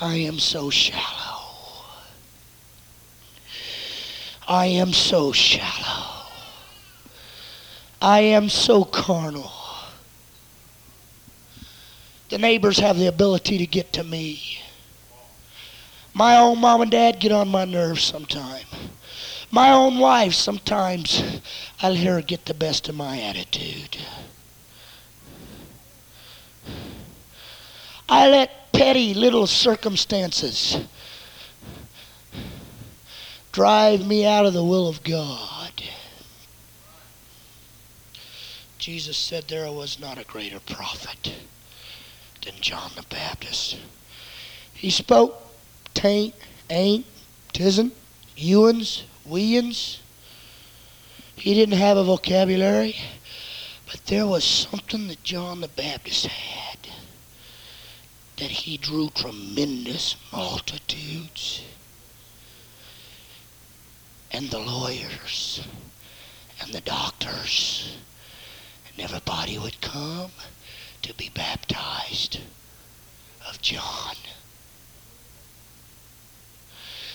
[0.00, 1.40] I am so shallow.
[4.46, 6.26] I am so shallow.
[8.02, 9.63] I am so carnal.
[12.34, 14.58] The neighbors have the ability to get to me.
[16.12, 18.64] My own mom and dad get on my nerves sometimes.
[19.52, 21.40] My own wife, sometimes
[21.80, 23.98] I let her get the best of my attitude.
[28.08, 30.78] I let petty little circumstances
[33.52, 35.84] drive me out of the will of God.
[38.76, 41.32] Jesus said there was not a greater prophet
[42.44, 43.76] than John the Baptist.
[44.74, 45.40] He spoke
[45.94, 46.34] taint,
[46.68, 47.06] ain't,
[47.52, 47.92] tisn't,
[49.24, 50.00] weans.
[51.36, 52.96] He didn't have a vocabulary,
[53.90, 56.78] but there was something that John the Baptist had
[58.36, 61.62] that he drew tremendous multitudes.
[64.32, 65.66] And the lawyers
[66.60, 67.96] and the doctors
[68.90, 70.32] and everybody would come
[71.04, 72.40] to be baptized
[73.46, 74.16] of John.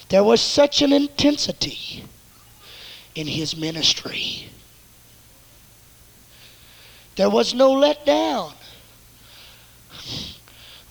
[0.10, 2.04] There was such an intensity
[3.16, 4.50] in his ministry.
[7.16, 8.54] There was no letdown.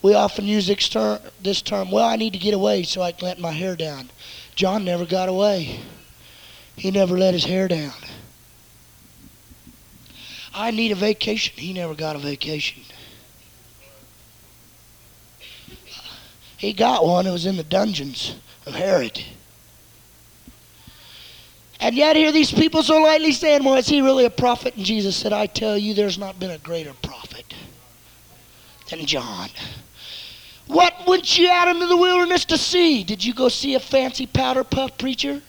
[0.01, 3.27] We often use term, this term, well, I need to get away so I can
[3.27, 4.09] let my hair down.
[4.55, 5.79] John never got away.
[6.75, 7.93] He never let his hair down.
[10.53, 11.53] I need a vacation.
[11.57, 12.83] He never got a vacation.
[16.57, 17.25] He got one.
[17.25, 18.35] It was in the dungeons
[18.65, 19.23] of Herod.
[21.79, 24.75] And yet here these people so lightly saying, well, is he really a prophet?
[24.75, 27.53] And Jesus said, I tell you, there's not been a greater prophet
[28.89, 29.49] than John.
[30.67, 33.03] What went you out into the wilderness to see?
[33.03, 35.41] Did you go see a fancy powder puff preacher?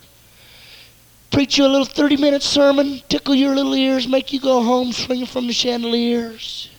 [1.31, 4.93] Preach you a little 30 minute sermon, tickle your little ears, make you go home
[4.93, 6.71] swinging from the chandeliers?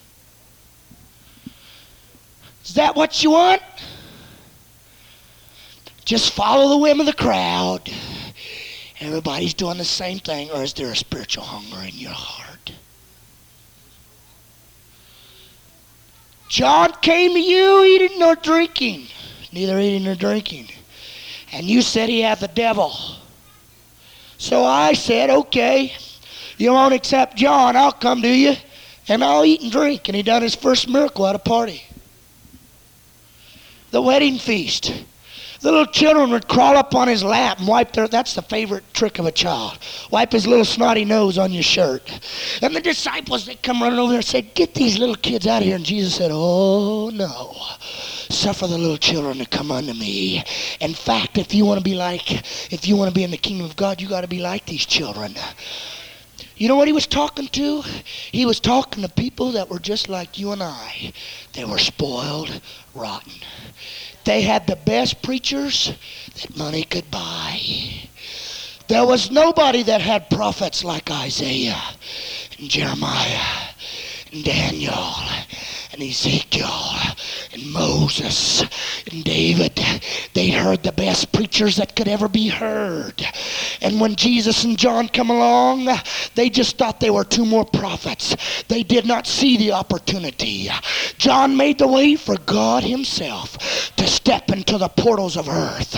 [2.66, 3.62] Is that what you want?
[6.04, 7.90] Just follow the whim of the crowd.
[9.00, 12.74] Everybody's doing the same thing, or is there a spiritual hunger in your heart?
[16.50, 19.08] John came to you eating nor drinking,
[19.54, 20.68] neither eating nor drinking.
[21.54, 22.94] And you said he had the devil.
[24.42, 25.94] So I said, okay,
[26.58, 28.56] you won't accept John, I'll come to you
[29.08, 30.10] and I'll eat and drink.
[30.10, 31.84] And he done his first miracle at a party.
[33.92, 35.06] The wedding feast.
[35.62, 38.84] The little children would crawl up on his lap and wipe their, that's the favorite
[38.96, 39.78] trick of a child.
[40.10, 42.02] Wipe his little snotty nose on your shirt.
[42.64, 45.62] And the disciples, they come running over there and said, get these little kids out
[45.62, 45.76] of here.
[45.76, 47.54] And Jesus said, oh no.
[48.34, 50.44] Suffer the little children to come unto me.
[50.80, 52.32] In fact, if you want to be like,
[52.74, 54.66] if you want to be in the kingdom of God, you got to be like
[54.66, 55.36] these children.
[56.56, 57.82] You know what he was talking to?
[58.32, 61.14] He was talking to people that were just like you and I.
[61.54, 62.62] They were spoiled,
[62.96, 63.34] rotten.
[64.24, 65.94] They had the best preachers
[66.36, 67.60] that money could buy.
[68.88, 71.82] There was nobody that had prophets like Isaiah
[72.60, 73.70] and Jeremiah
[74.32, 75.14] and Daniel
[75.94, 76.94] and Ezekiel
[77.54, 78.64] and Moses
[79.10, 79.80] and David.
[80.34, 83.26] They heard the best preachers that could ever be heard.
[83.82, 85.88] And when Jesus and John come along,
[86.36, 88.36] they just thought they were two more prophets.
[88.68, 90.70] They did not see the opportunity.
[91.18, 93.58] John made the way for God himself
[93.96, 95.98] to step into the portals of earth.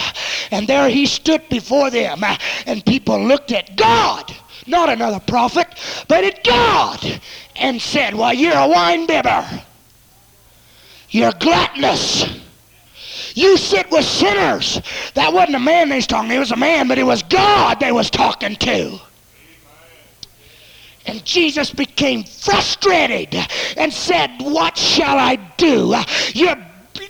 [0.52, 2.24] And there he stood before them,
[2.66, 4.34] and people looked at God
[4.68, 5.68] not another prophet,
[6.08, 7.22] but at God,
[7.56, 9.46] and said, Well, you're a wine bibber.
[11.10, 12.26] You're gluttonous.
[13.36, 14.82] You sit with sinners.
[15.16, 16.36] That wasn't a man they was talking to.
[16.36, 19.00] It was a man, but it was God they was talking to.
[21.06, 23.36] And Jesus became frustrated
[23.76, 25.96] and said, What shall I do?
[26.34, 26.56] You're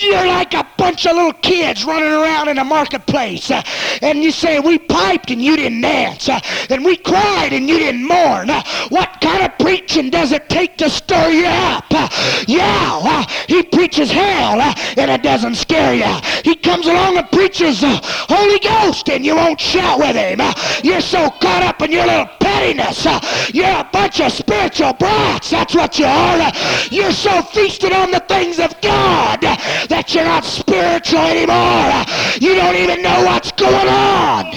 [0.04, 3.50] you're like a bunch of little kids running around in a marketplace.
[3.50, 3.62] Uh,
[4.02, 6.30] and you say, We piped and you didn't dance.
[6.30, 6.40] Uh,
[6.70, 8.50] and we cried and you didn't mourn.
[8.50, 11.86] Uh, what kind of preaching does it take to stir you up?
[11.90, 12.08] Uh,
[12.48, 16.22] yeah, uh, he preaches hell uh, and it doesn't scare you.
[16.44, 20.40] He comes along and preaches the Holy Ghost and you won't shout with him.
[20.84, 23.06] you're so caught up in your little pettiness.
[23.54, 25.50] you're a bunch of spiritual brats.
[25.50, 26.52] That's what you are.
[26.92, 29.40] you're so feasted on the things of God
[29.94, 32.02] that you're not spiritual anymore.
[32.42, 34.50] You don't even know what's going on.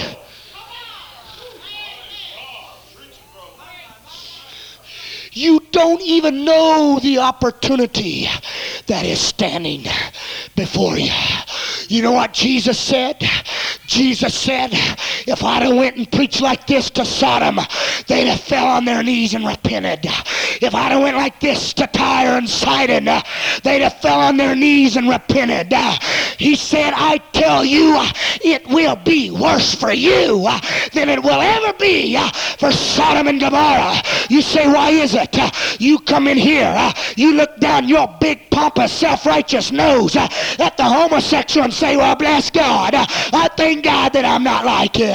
[5.37, 8.27] You don't even know the opportunity
[8.87, 9.83] that is standing
[10.55, 11.11] before you.
[11.89, 13.23] You know what Jesus said?
[13.85, 14.71] Jesus said,
[15.27, 17.59] if I'd have went and preached like this to Sodom,
[18.07, 19.99] they'd have fell on their knees and repented.
[20.59, 23.05] If I'd have went like this to Tyre and Sidon,
[23.63, 25.71] they'd have fell on their knees and repented.
[26.39, 27.95] He said, I tell you,
[28.43, 30.49] it will be worse for you
[30.93, 32.17] than it will ever be
[32.57, 34.01] for Sodom and Gomorrah.
[34.29, 35.26] You say, why is it?
[35.35, 35.49] Uh,
[35.79, 40.27] you come in here, uh, you look down your big pompous self-righteous nose uh,
[40.59, 42.93] at the homosexual and say, well, bless God.
[42.95, 45.09] I thank God that I'm not like him.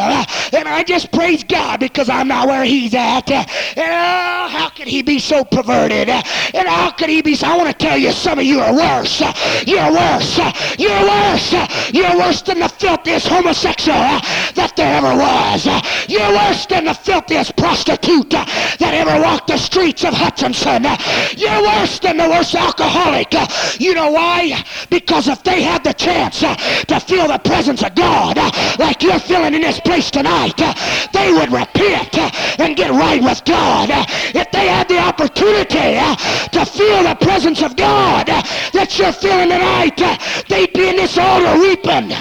[0.59, 3.31] And I just praise God because I'm not where he's at.
[3.31, 3.47] And
[3.79, 6.09] oh, how could he be so perverted?
[6.09, 7.47] And how could he be so...
[7.47, 9.21] I want to tell you, some of you are worse.
[9.67, 10.39] You're worse.
[10.79, 11.53] You're worse.
[11.93, 15.67] You're worse than the filthiest homosexual that there ever was.
[16.09, 20.85] You're worse than the filthiest prostitute that ever walked the streets of Hutchinson.
[21.37, 23.33] You're worse than the worst alcoholic.
[23.81, 24.65] You know why?
[24.91, 28.37] Because if they had the chance to feel the presence of God
[28.79, 30.57] like you're feeling in this place tonight,
[31.13, 32.19] they would repent
[32.59, 33.89] and get right with God.
[34.35, 35.99] If they had the opportunity
[36.53, 39.97] to feel the presence of God that you're feeling tonight,
[40.49, 42.13] they'd be in this altar weeping.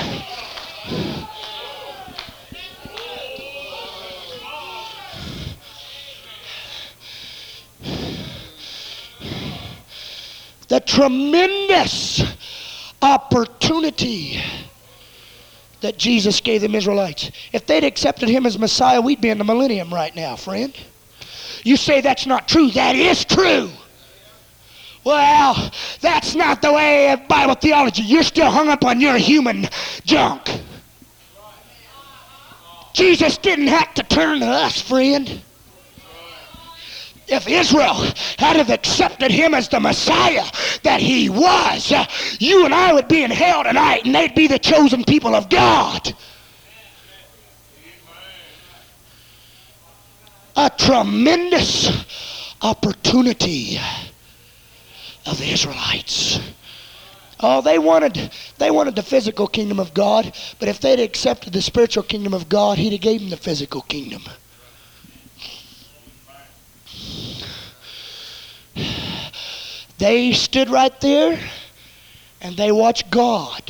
[10.72, 12.23] The tremendous
[13.02, 14.41] opportunity
[15.81, 17.30] that Jesus gave the Israelites.
[17.52, 20.73] If they'd accepted him as Messiah, we'd be in the millennium right now, friend.
[21.64, 22.72] You say that's not true.
[22.72, 23.69] That is true.
[25.03, 28.03] Well, that's not the way of Bible theology.
[28.03, 29.68] You're still hung up on your human
[30.06, 30.45] junk.
[32.93, 35.41] Jesus Jesus didn't have to turn to us, friend.
[37.31, 37.93] If Israel
[38.37, 40.43] had have accepted him as the Messiah
[40.83, 41.93] that he was,
[42.39, 45.49] you and I would be in hell tonight and they'd be the chosen people of
[45.49, 46.13] God.
[50.57, 53.79] A tremendous opportunity
[55.25, 56.37] of the Israelites.
[57.39, 61.61] Oh, they wanted they wanted the physical kingdom of God, but if they'd accepted the
[61.61, 64.23] spiritual kingdom of God, He'd have gave them the physical kingdom.
[70.02, 71.40] They stood right there
[72.41, 73.61] and they watched God.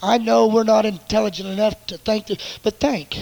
[0.00, 3.20] I know we're not intelligent enough to think, that, but think.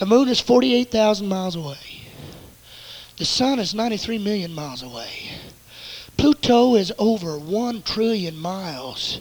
[0.00, 2.08] The moon is 48,000 miles away.
[3.18, 5.30] The sun is 93 million miles away.
[6.16, 9.20] Pluto is over 1 trillion miles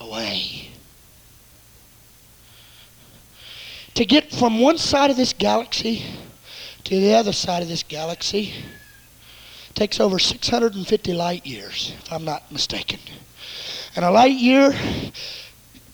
[0.00, 0.70] away.
[3.94, 6.02] To get from one side of this galaxy
[6.82, 8.52] to the other side of this galaxy
[9.76, 12.98] takes over 650 light years, if I'm not mistaken.
[13.94, 14.74] And a light year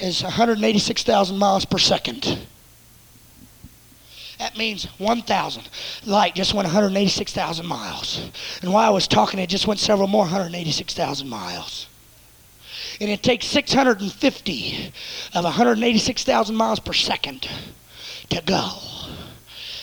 [0.00, 2.46] is 186,000 miles per second.
[4.38, 5.68] That means 1,000.
[6.06, 8.30] Light just went 186,000 miles.
[8.60, 11.86] And while I was talking, it just went several more 186,000 miles.
[13.00, 14.92] And it takes 650
[15.34, 17.48] of 186,000 miles per second
[18.30, 18.70] to go.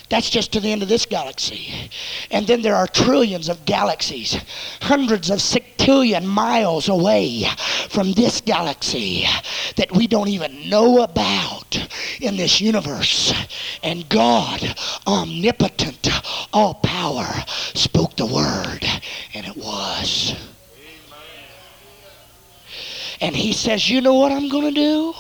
[0.10, 1.72] That's just to the end of this galaxy.
[2.32, 4.44] And then there are trillions of galaxies,
[4.82, 7.46] hundreds of sextillion miles away
[7.90, 9.26] from this galaxy
[9.76, 11.78] that we don't even know about
[12.20, 13.34] in this universe.
[13.84, 14.76] And God,
[15.06, 16.10] omnipotent,
[16.54, 17.28] all power,
[17.76, 18.86] spoke the word,
[19.36, 20.36] and it was.
[23.22, 25.14] And he says, You know what I'm going to do?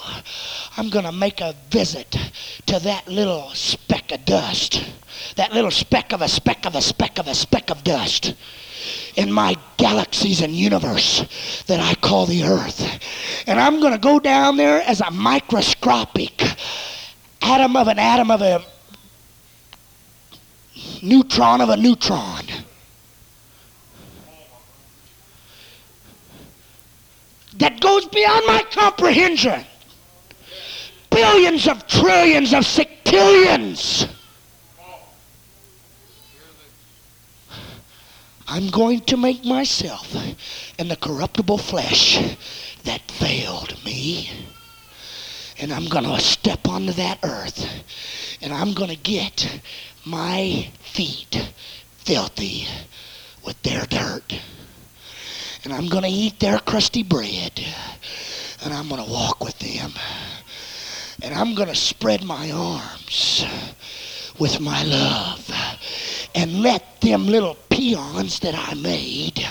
[0.77, 2.15] I'm going to make a visit
[2.67, 3.51] to that little
[4.09, 4.83] speck of dust,
[5.35, 8.33] that little speck of a speck of a speck of a speck of dust
[9.15, 12.81] in my galaxies and universe that I call the earth.
[13.45, 16.41] And I'm going to go down there as a microscopic
[17.41, 18.63] atom of an atom of a
[21.03, 22.45] neutron of a neutron.
[27.57, 29.65] That goes beyond my comprehension
[31.09, 34.09] billions of trillions of sextillions.
[38.47, 40.15] I'm going to make myself
[40.79, 42.17] in the corruptible flesh
[42.83, 44.31] that failed me.
[45.59, 47.63] And I'm going to step onto that earth.
[48.41, 49.61] And I'm going to get
[50.05, 51.51] my feet
[51.97, 52.65] filthy
[53.45, 54.39] with their dirt.
[55.63, 57.63] And I'm going to eat their crusty bread.
[58.63, 59.91] And I'm going to walk with them
[61.21, 63.45] and I'm going to spread my arms
[64.39, 65.51] with my love
[66.35, 69.45] and let them little peons that I made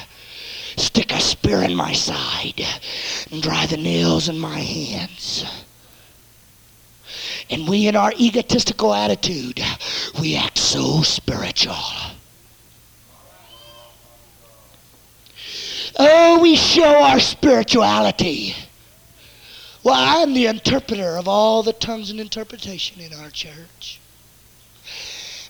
[0.79, 2.61] stick a spear in my side
[3.31, 5.45] and drive the nails in my hands.
[7.51, 9.61] And we, in our egotistical attitude,
[10.21, 11.75] we act so spiritual.
[15.99, 18.55] Oh, we show our spirituality.
[19.85, 24.01] Well, I'm the interpreter of all the tongues and interpretation in our church.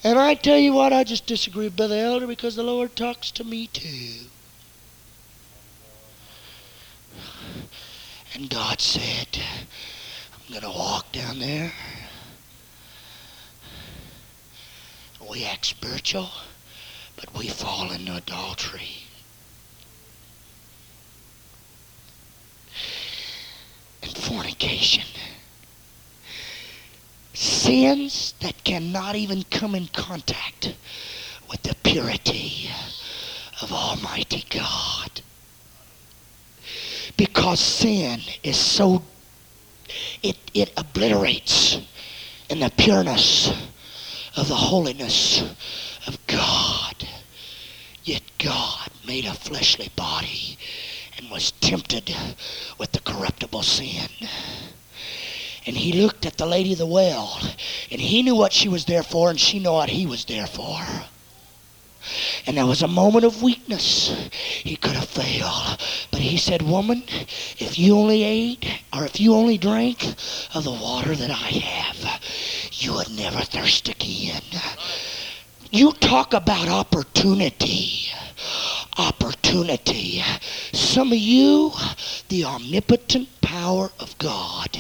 [0.04, 3.30] And I tell you what, I just disagree with Brother Elder because the Lord talks
[3.32, 4.26] to me too.
[8.34, 9.40] And God said,
[10.32, 11.72] I'm going to walk down there.
[15.28, 16.30] We act spiritual,
[17.16, 19.07] but we fall into adultery.
[24.02, 25.04] And fornication.
[27.34, 30.74] Sins that cannot even come in contact
[31.48, 32.70] with the purity
[33.62, 35.22] of Almighty God.
[37.16, 39.02] Because sin is so,
[40.22, 41.78] it, it obliterates
[42.48, 43.48] in the pureness
[44.36, 45.42] of the holiness
[46.06, 47.08] of God.
[48.04, 50.56] Yet God made a fleshly body
[51.18, 52.14] and was tempted
[52.78, 54.08] with the corruptible sin.
[55.66, 57.38] And he looked at the lady of the well,
[57.90, 60.46] and he knew what she was there for, and she knew what he was there
[60.46, 60.80] for.
[62.46, 64.30] And there was a moment of weakness.
[64.64, 65.78] He could have failed.
[66.10, 67.02] But he said, Woman,
[67.58, 68.64] if you only ate
[68.94, 70.02] or if you only drank
[70.54, 72.22] of the water that I have,
[72.72, 74.42] you would never thirst again.
[75.70, 78.08] You talk about opportunity
[78.98, 80.22] opportunity.
[80.72, 81.72] Some of you,
[82.28, 84.76] the omnipotent power of God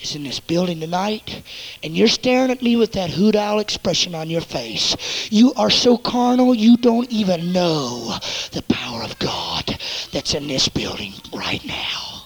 [0.00, 1.42] is in this building tonight,
[1.82, 4.96] and you're staring at me with that hoot owl expression on your face.
[5.30, 8.16] You are so carnal, you don't even know
[8.52, 9.78] the power of God
[10.12, 12.22] that's in this building right now.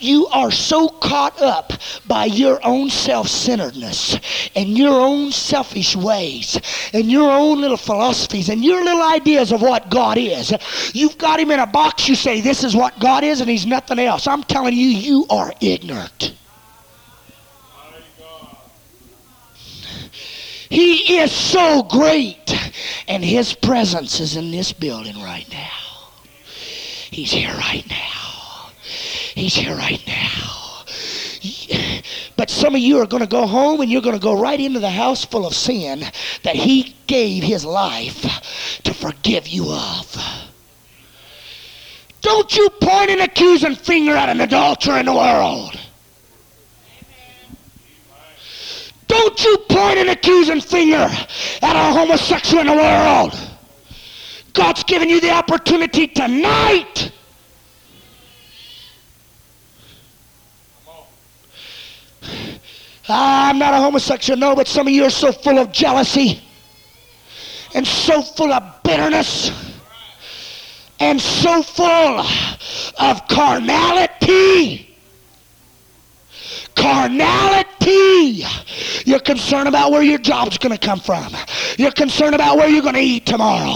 [0.00, 1.74] You are so caught up
[2.06, 4.18] by your own self centeredness
[4.56, 6.58] and your own selfish ways
[6.94, 10.54] and your own little philosophies and your little ideas of what God is.
[10.94, 13.66] You've got him in a box, you say, This is what God is, and he's
[13.66, 14.26] nothing else.
[14.26, 16.34] I'm telling you, you are ignorant.
[20.70, 22.54] He is so great,
[23.08, 26.08] and his presence is in this building right now.
[27.10, 28.29] He's here right now.
[29.40, 30.84] He's here right now.
[32.36, 34.60] But some of you are going to go home and you're going to go right
[34.60, 36.00] into the house full of sin
[36.42, 38.20] that He gave His life
[38.82, 40.46] to forgive you of.
[42.20, 45.74] Don't you point an accusing finger at an adulterer in the world.
[49.06, 51.08] Don't you point an accusing finger
[51.62, 53.34] at a homosexual in the world.
[54.52, 57.10] God's given you the opportunity tonight
[63.10, 66.42] I'm not a homosexual, no, but some of you are so full of jealousy
[67.74, 69.50] and so full of bitterness
[70.98, 72.24] and so full
[72.98, 74.89] of carnality.
[76.74, 78.44] Carnality.
[79.04, 81.34] You're concerned about where your job's going to come from.
[81.78, 83.74] You're concerned about where you're going to eat tomorrow.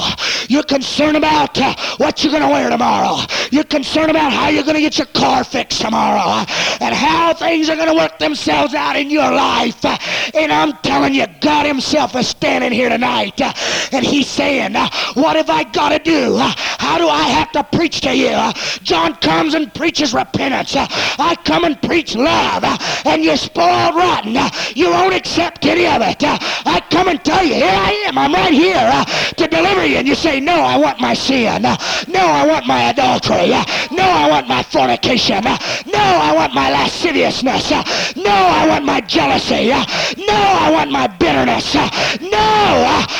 [0.48, 3.24] You're concerned about uh, what you're going to wear tomorrow.
[3.50, 6.46] You're concerned about how you're going to get your car fixed tomorrow uh,
[6.80, 9.84] and how things are going to work themselves out in your life.
[9.84, 9.96] Uh,
[10.34, 13.52] and I'm telling you, God Himself is standing here tonight uh,
[13.92, 14.74] and He's saying,
[15.14, 16.36] What have I got to do?
[16.38, 18.52] How do I have to preach to you?
[18.82, 20.74] John comes and preaches repentance.
[20.76, 22.62] I come and preach love.
[23.04, 24.36] And you're spoiled rotten.
[24.74, 26.22] You won't accept any of it.
[26.22, 28.18] I come and tell you, here I am.
[28.18, 29.96] I'm right here uh, to deliver you.
[29.96, 31.62] And you say, No, I want my sin.
[31.62, 33.50] No, I want my adultery.
[33.94, 35.44] No, I want my fornication.
[35.44, 37.70] No, I want my lasciviousness.
[38.16, 39.68] No, I want my jealousy.
[39.68, 40.34] No,
[40.64, 41.74] I want my bitterness.
[41.74, 42.38] No,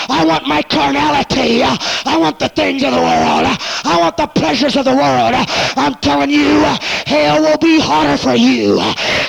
[0.09, 1.62] I want my carnality.
[1.62, 3.47] I want the things of the world.
[3.85, 5.35] I want the pleasures of the world.
[5.77, 6.61] I'm telling you,
[7.07, 8.78] hell will be harder for you.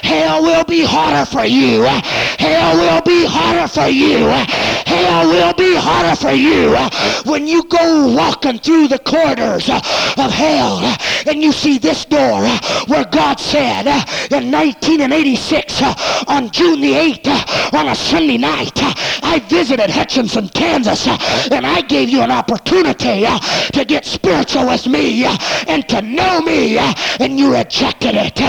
[0.03, 1.83] Hell will be harder for you.
[1.83, 4.27] Hell will be harder for you.
[4.85, 6.75] Hell will be harder for you
[7.29, 10.79] when you go walking through the corridors of hell
[11.27, 12.41] and you see this door
[12.87, 13.87] where God said
[14.31, 15.81] in 1986
[16.27, 18.71] on June the 8th on a Sunday night
[19.23, 23.25] I visited Hutchinson, Kansas and I gave you an opportunity
[23.73, 25.25] to get spiritual with me
[25.67, 28.39] and to know me and you rejected it.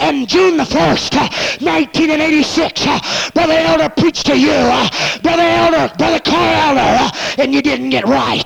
[0.00, 1.23] And June the 1st,
[1.60, 4.88] 1986, uh, Brother Elder preached to you, uh,
[5.22, 8.44] Brother Elder, Brother Carl Elder, uh, and you didn't get right.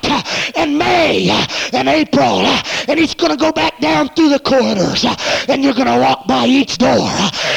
[0.55, 1.29] In May
[1.73, 2.45] and April,
[2.87, 5.05] and he's going to go back down through the corridors,
[5.47, 7.09] and you're going to walk by each door,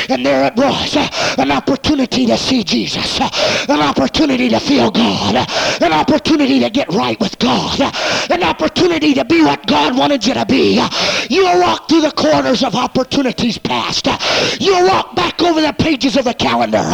[0.09, 0.97] and there it was,
[1.39, 5.47] an opportunity to see Jesus, an opportunity to feel God,
[5.81, 7.81] an opportunity to get right with God,
[8.31, 10.81] an opportunity to be what God wanted you to be.
[11.29, 14.09] You'll walk through the corridors of opportunities past.
[14.61, 16.85] You'll walk back over the pages of the calendar.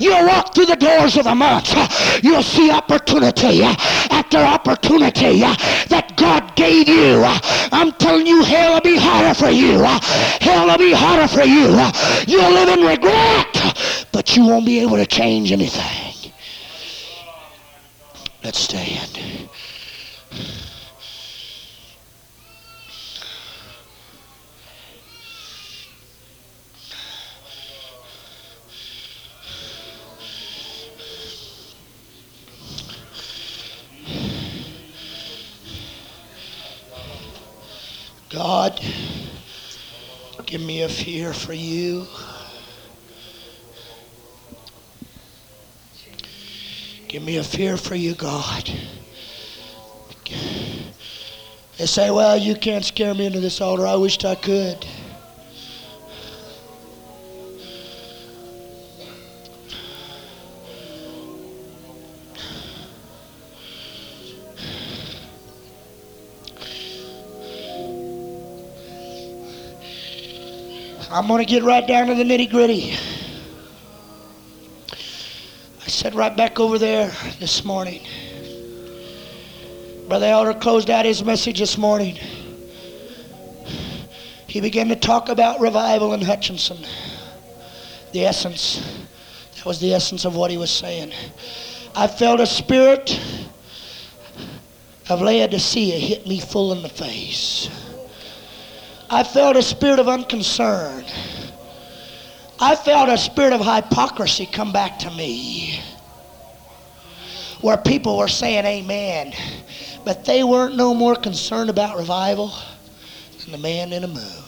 [0.00, 1.74] You'll walk through the doors of the month.
[2.22, 7.22] You'll see opportunity after opportunity that God gave you.
[7.72, 9.82] I'm telling you, hell will be harder for you.
[10.40, 11.68] Hell will be harder for you.
[12.26, 16.32] You'll live in regret, but you won't be able to change anything.
[18.42, 19.48] Let's stand.
[38.28, 38.80] God,
[40.46, 42.06] give me a fear for you.
[47.08, 48.70] Give me a fear for you, God.
[51.76, 53.86] They say, well, you can't scare me into this altar.
[53.86, 54.86] I wished I could.
[71.12, 72.92] I'm going to get right down to the nitty gritty.
[74.92, 77.10] I sat right back over there
[77.40, 78.00] this morning.
[80.06, 82.16] Brother Elder closed out his message this morning.
[84.46, 86.78] he began to talk about revival in Hutchinson.
[88.12, 88.80] The essence.
[89.56, 91.12] That was the essence of what he was saying.
[91.96, 93.20] I felt a spirit
[95.08, 97.68] of Laodicea hit me full in the face.
[99.12, 101.04] I felt a spirit of unconcern.
[102.60, 105.80] I felt a spirit of hypocrisy come back to me
[107.60, 109.32] where people were saying amen,
[110.04, 112.52] but they weren't no more concerned about revival
[113.40, 114.44] than the man in the moon.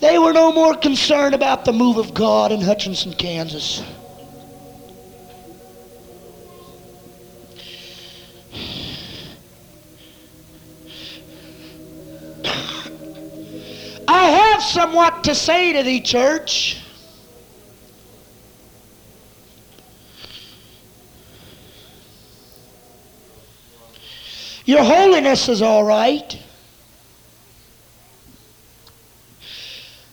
[0.00, 3.82] They were no more concerned about the move of God in Hutchinson, Kansas.
[14.08, 16.82] I have somewhat to say to thee, church.
[24.64, 26.38] Your holiness is all right.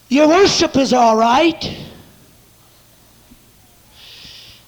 [0.08, 1.76] Your worship is all right.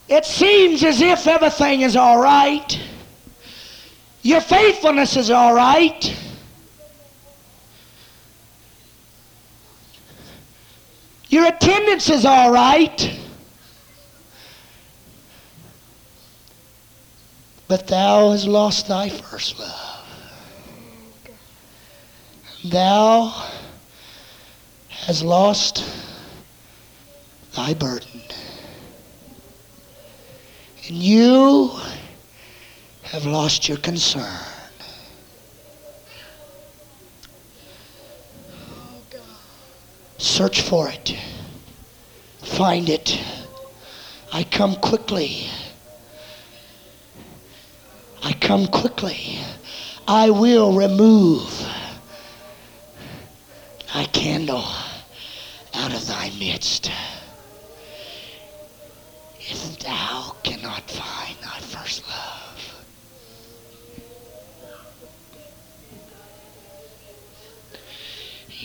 [0.09, 2.81] It seems as if everything is all right.
[4.23, 6.17] Your faithfulness is all right.
[11.29, 13.19] Your attendance is all right.
[17.69, 19.97] But thou hast lost thy first love.
[22.65, 23.45] Thou
[24.89, 25.85] hast lost
[27.55, 28.23] thy burden.
[30.89, 31.71] And you
[33.03, 34.56] have lost your concern.
[40.27, 41.17] Search for it.
[42.43, 43.19] Find it.
[44.33, 45.47] I come quickly.
[48.25, 49.39] I come quickly.
[50.07, 51.49] I will remove
[53.95, 54.65] thy candle
[55.73, 56.91] out of thy midst.
[59.39, 62.36] If thou cannot find thy first love,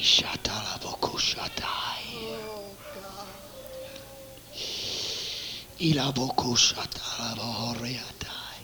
[0.02, 2.10] Ishatalabokushatai.
[5.80, 8.62] Ilabokushatalabohoriatai.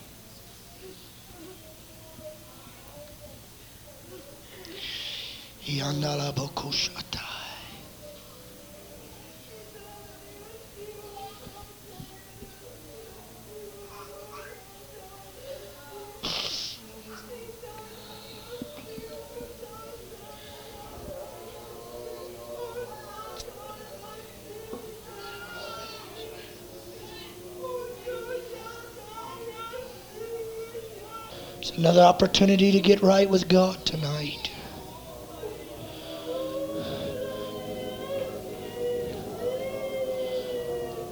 [31.77, 34.49] Another opportunity to get right with God tonight.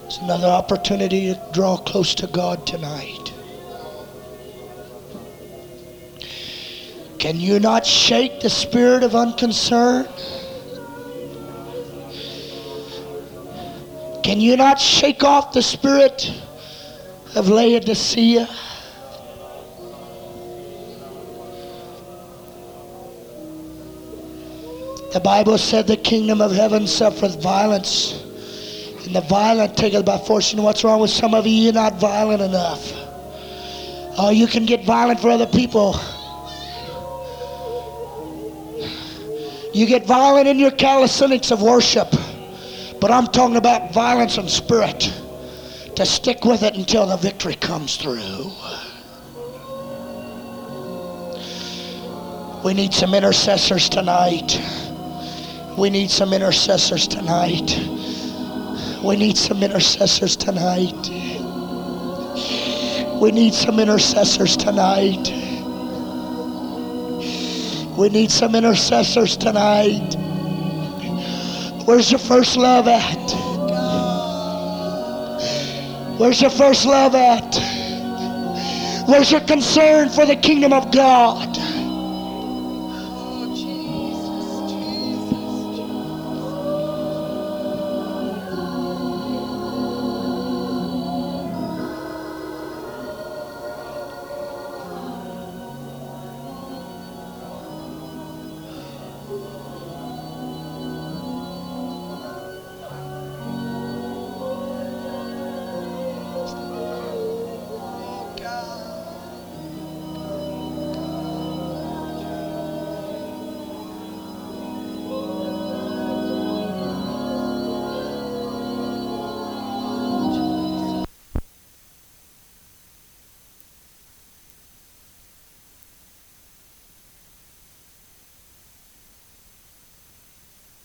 [0.05, 3.31] It's another opportunity to draw close to God tonight.
[7.19, 10.07] Can you not shake the spirit of unconcern?
[14.23, 16.31] Can you not shake off the spirit
[17.35, 18.47] of Laodicea?
[25.15, 28.21] The Bible said the kingdom of heaven suffereth violence,
[29.05, 30.51] and the violent taketh by force.
[30.51, 31.53] And what's wrong with some of you?
[31.53, 32.91] You're not violent enough.
[34.17, 35.97] Oh, you can get violent for other people.
[39.73, 42.09] You get violent in your calisthenics of worship,
[42.99, 45.13] but I'm talking about violence in spirit
[45.95, 48.51] to stick with it until the victory comes through.
[52.65, 54.59] We need some intercessors tonight.
[55.77, 57.77] We need some intercessors tonight.
[59.03, 61.09] We need some intercessors tonight.
[63.21, 65.31] We need some intercessors tonight.
[67.97, 70.15] We need some intercessors tonight.
[71.85, 73.31] Where's your first love at?
[76.17, 77.55] Where's your first love at?
[79.07, 81.54] Where's your concern for the kingdom of God?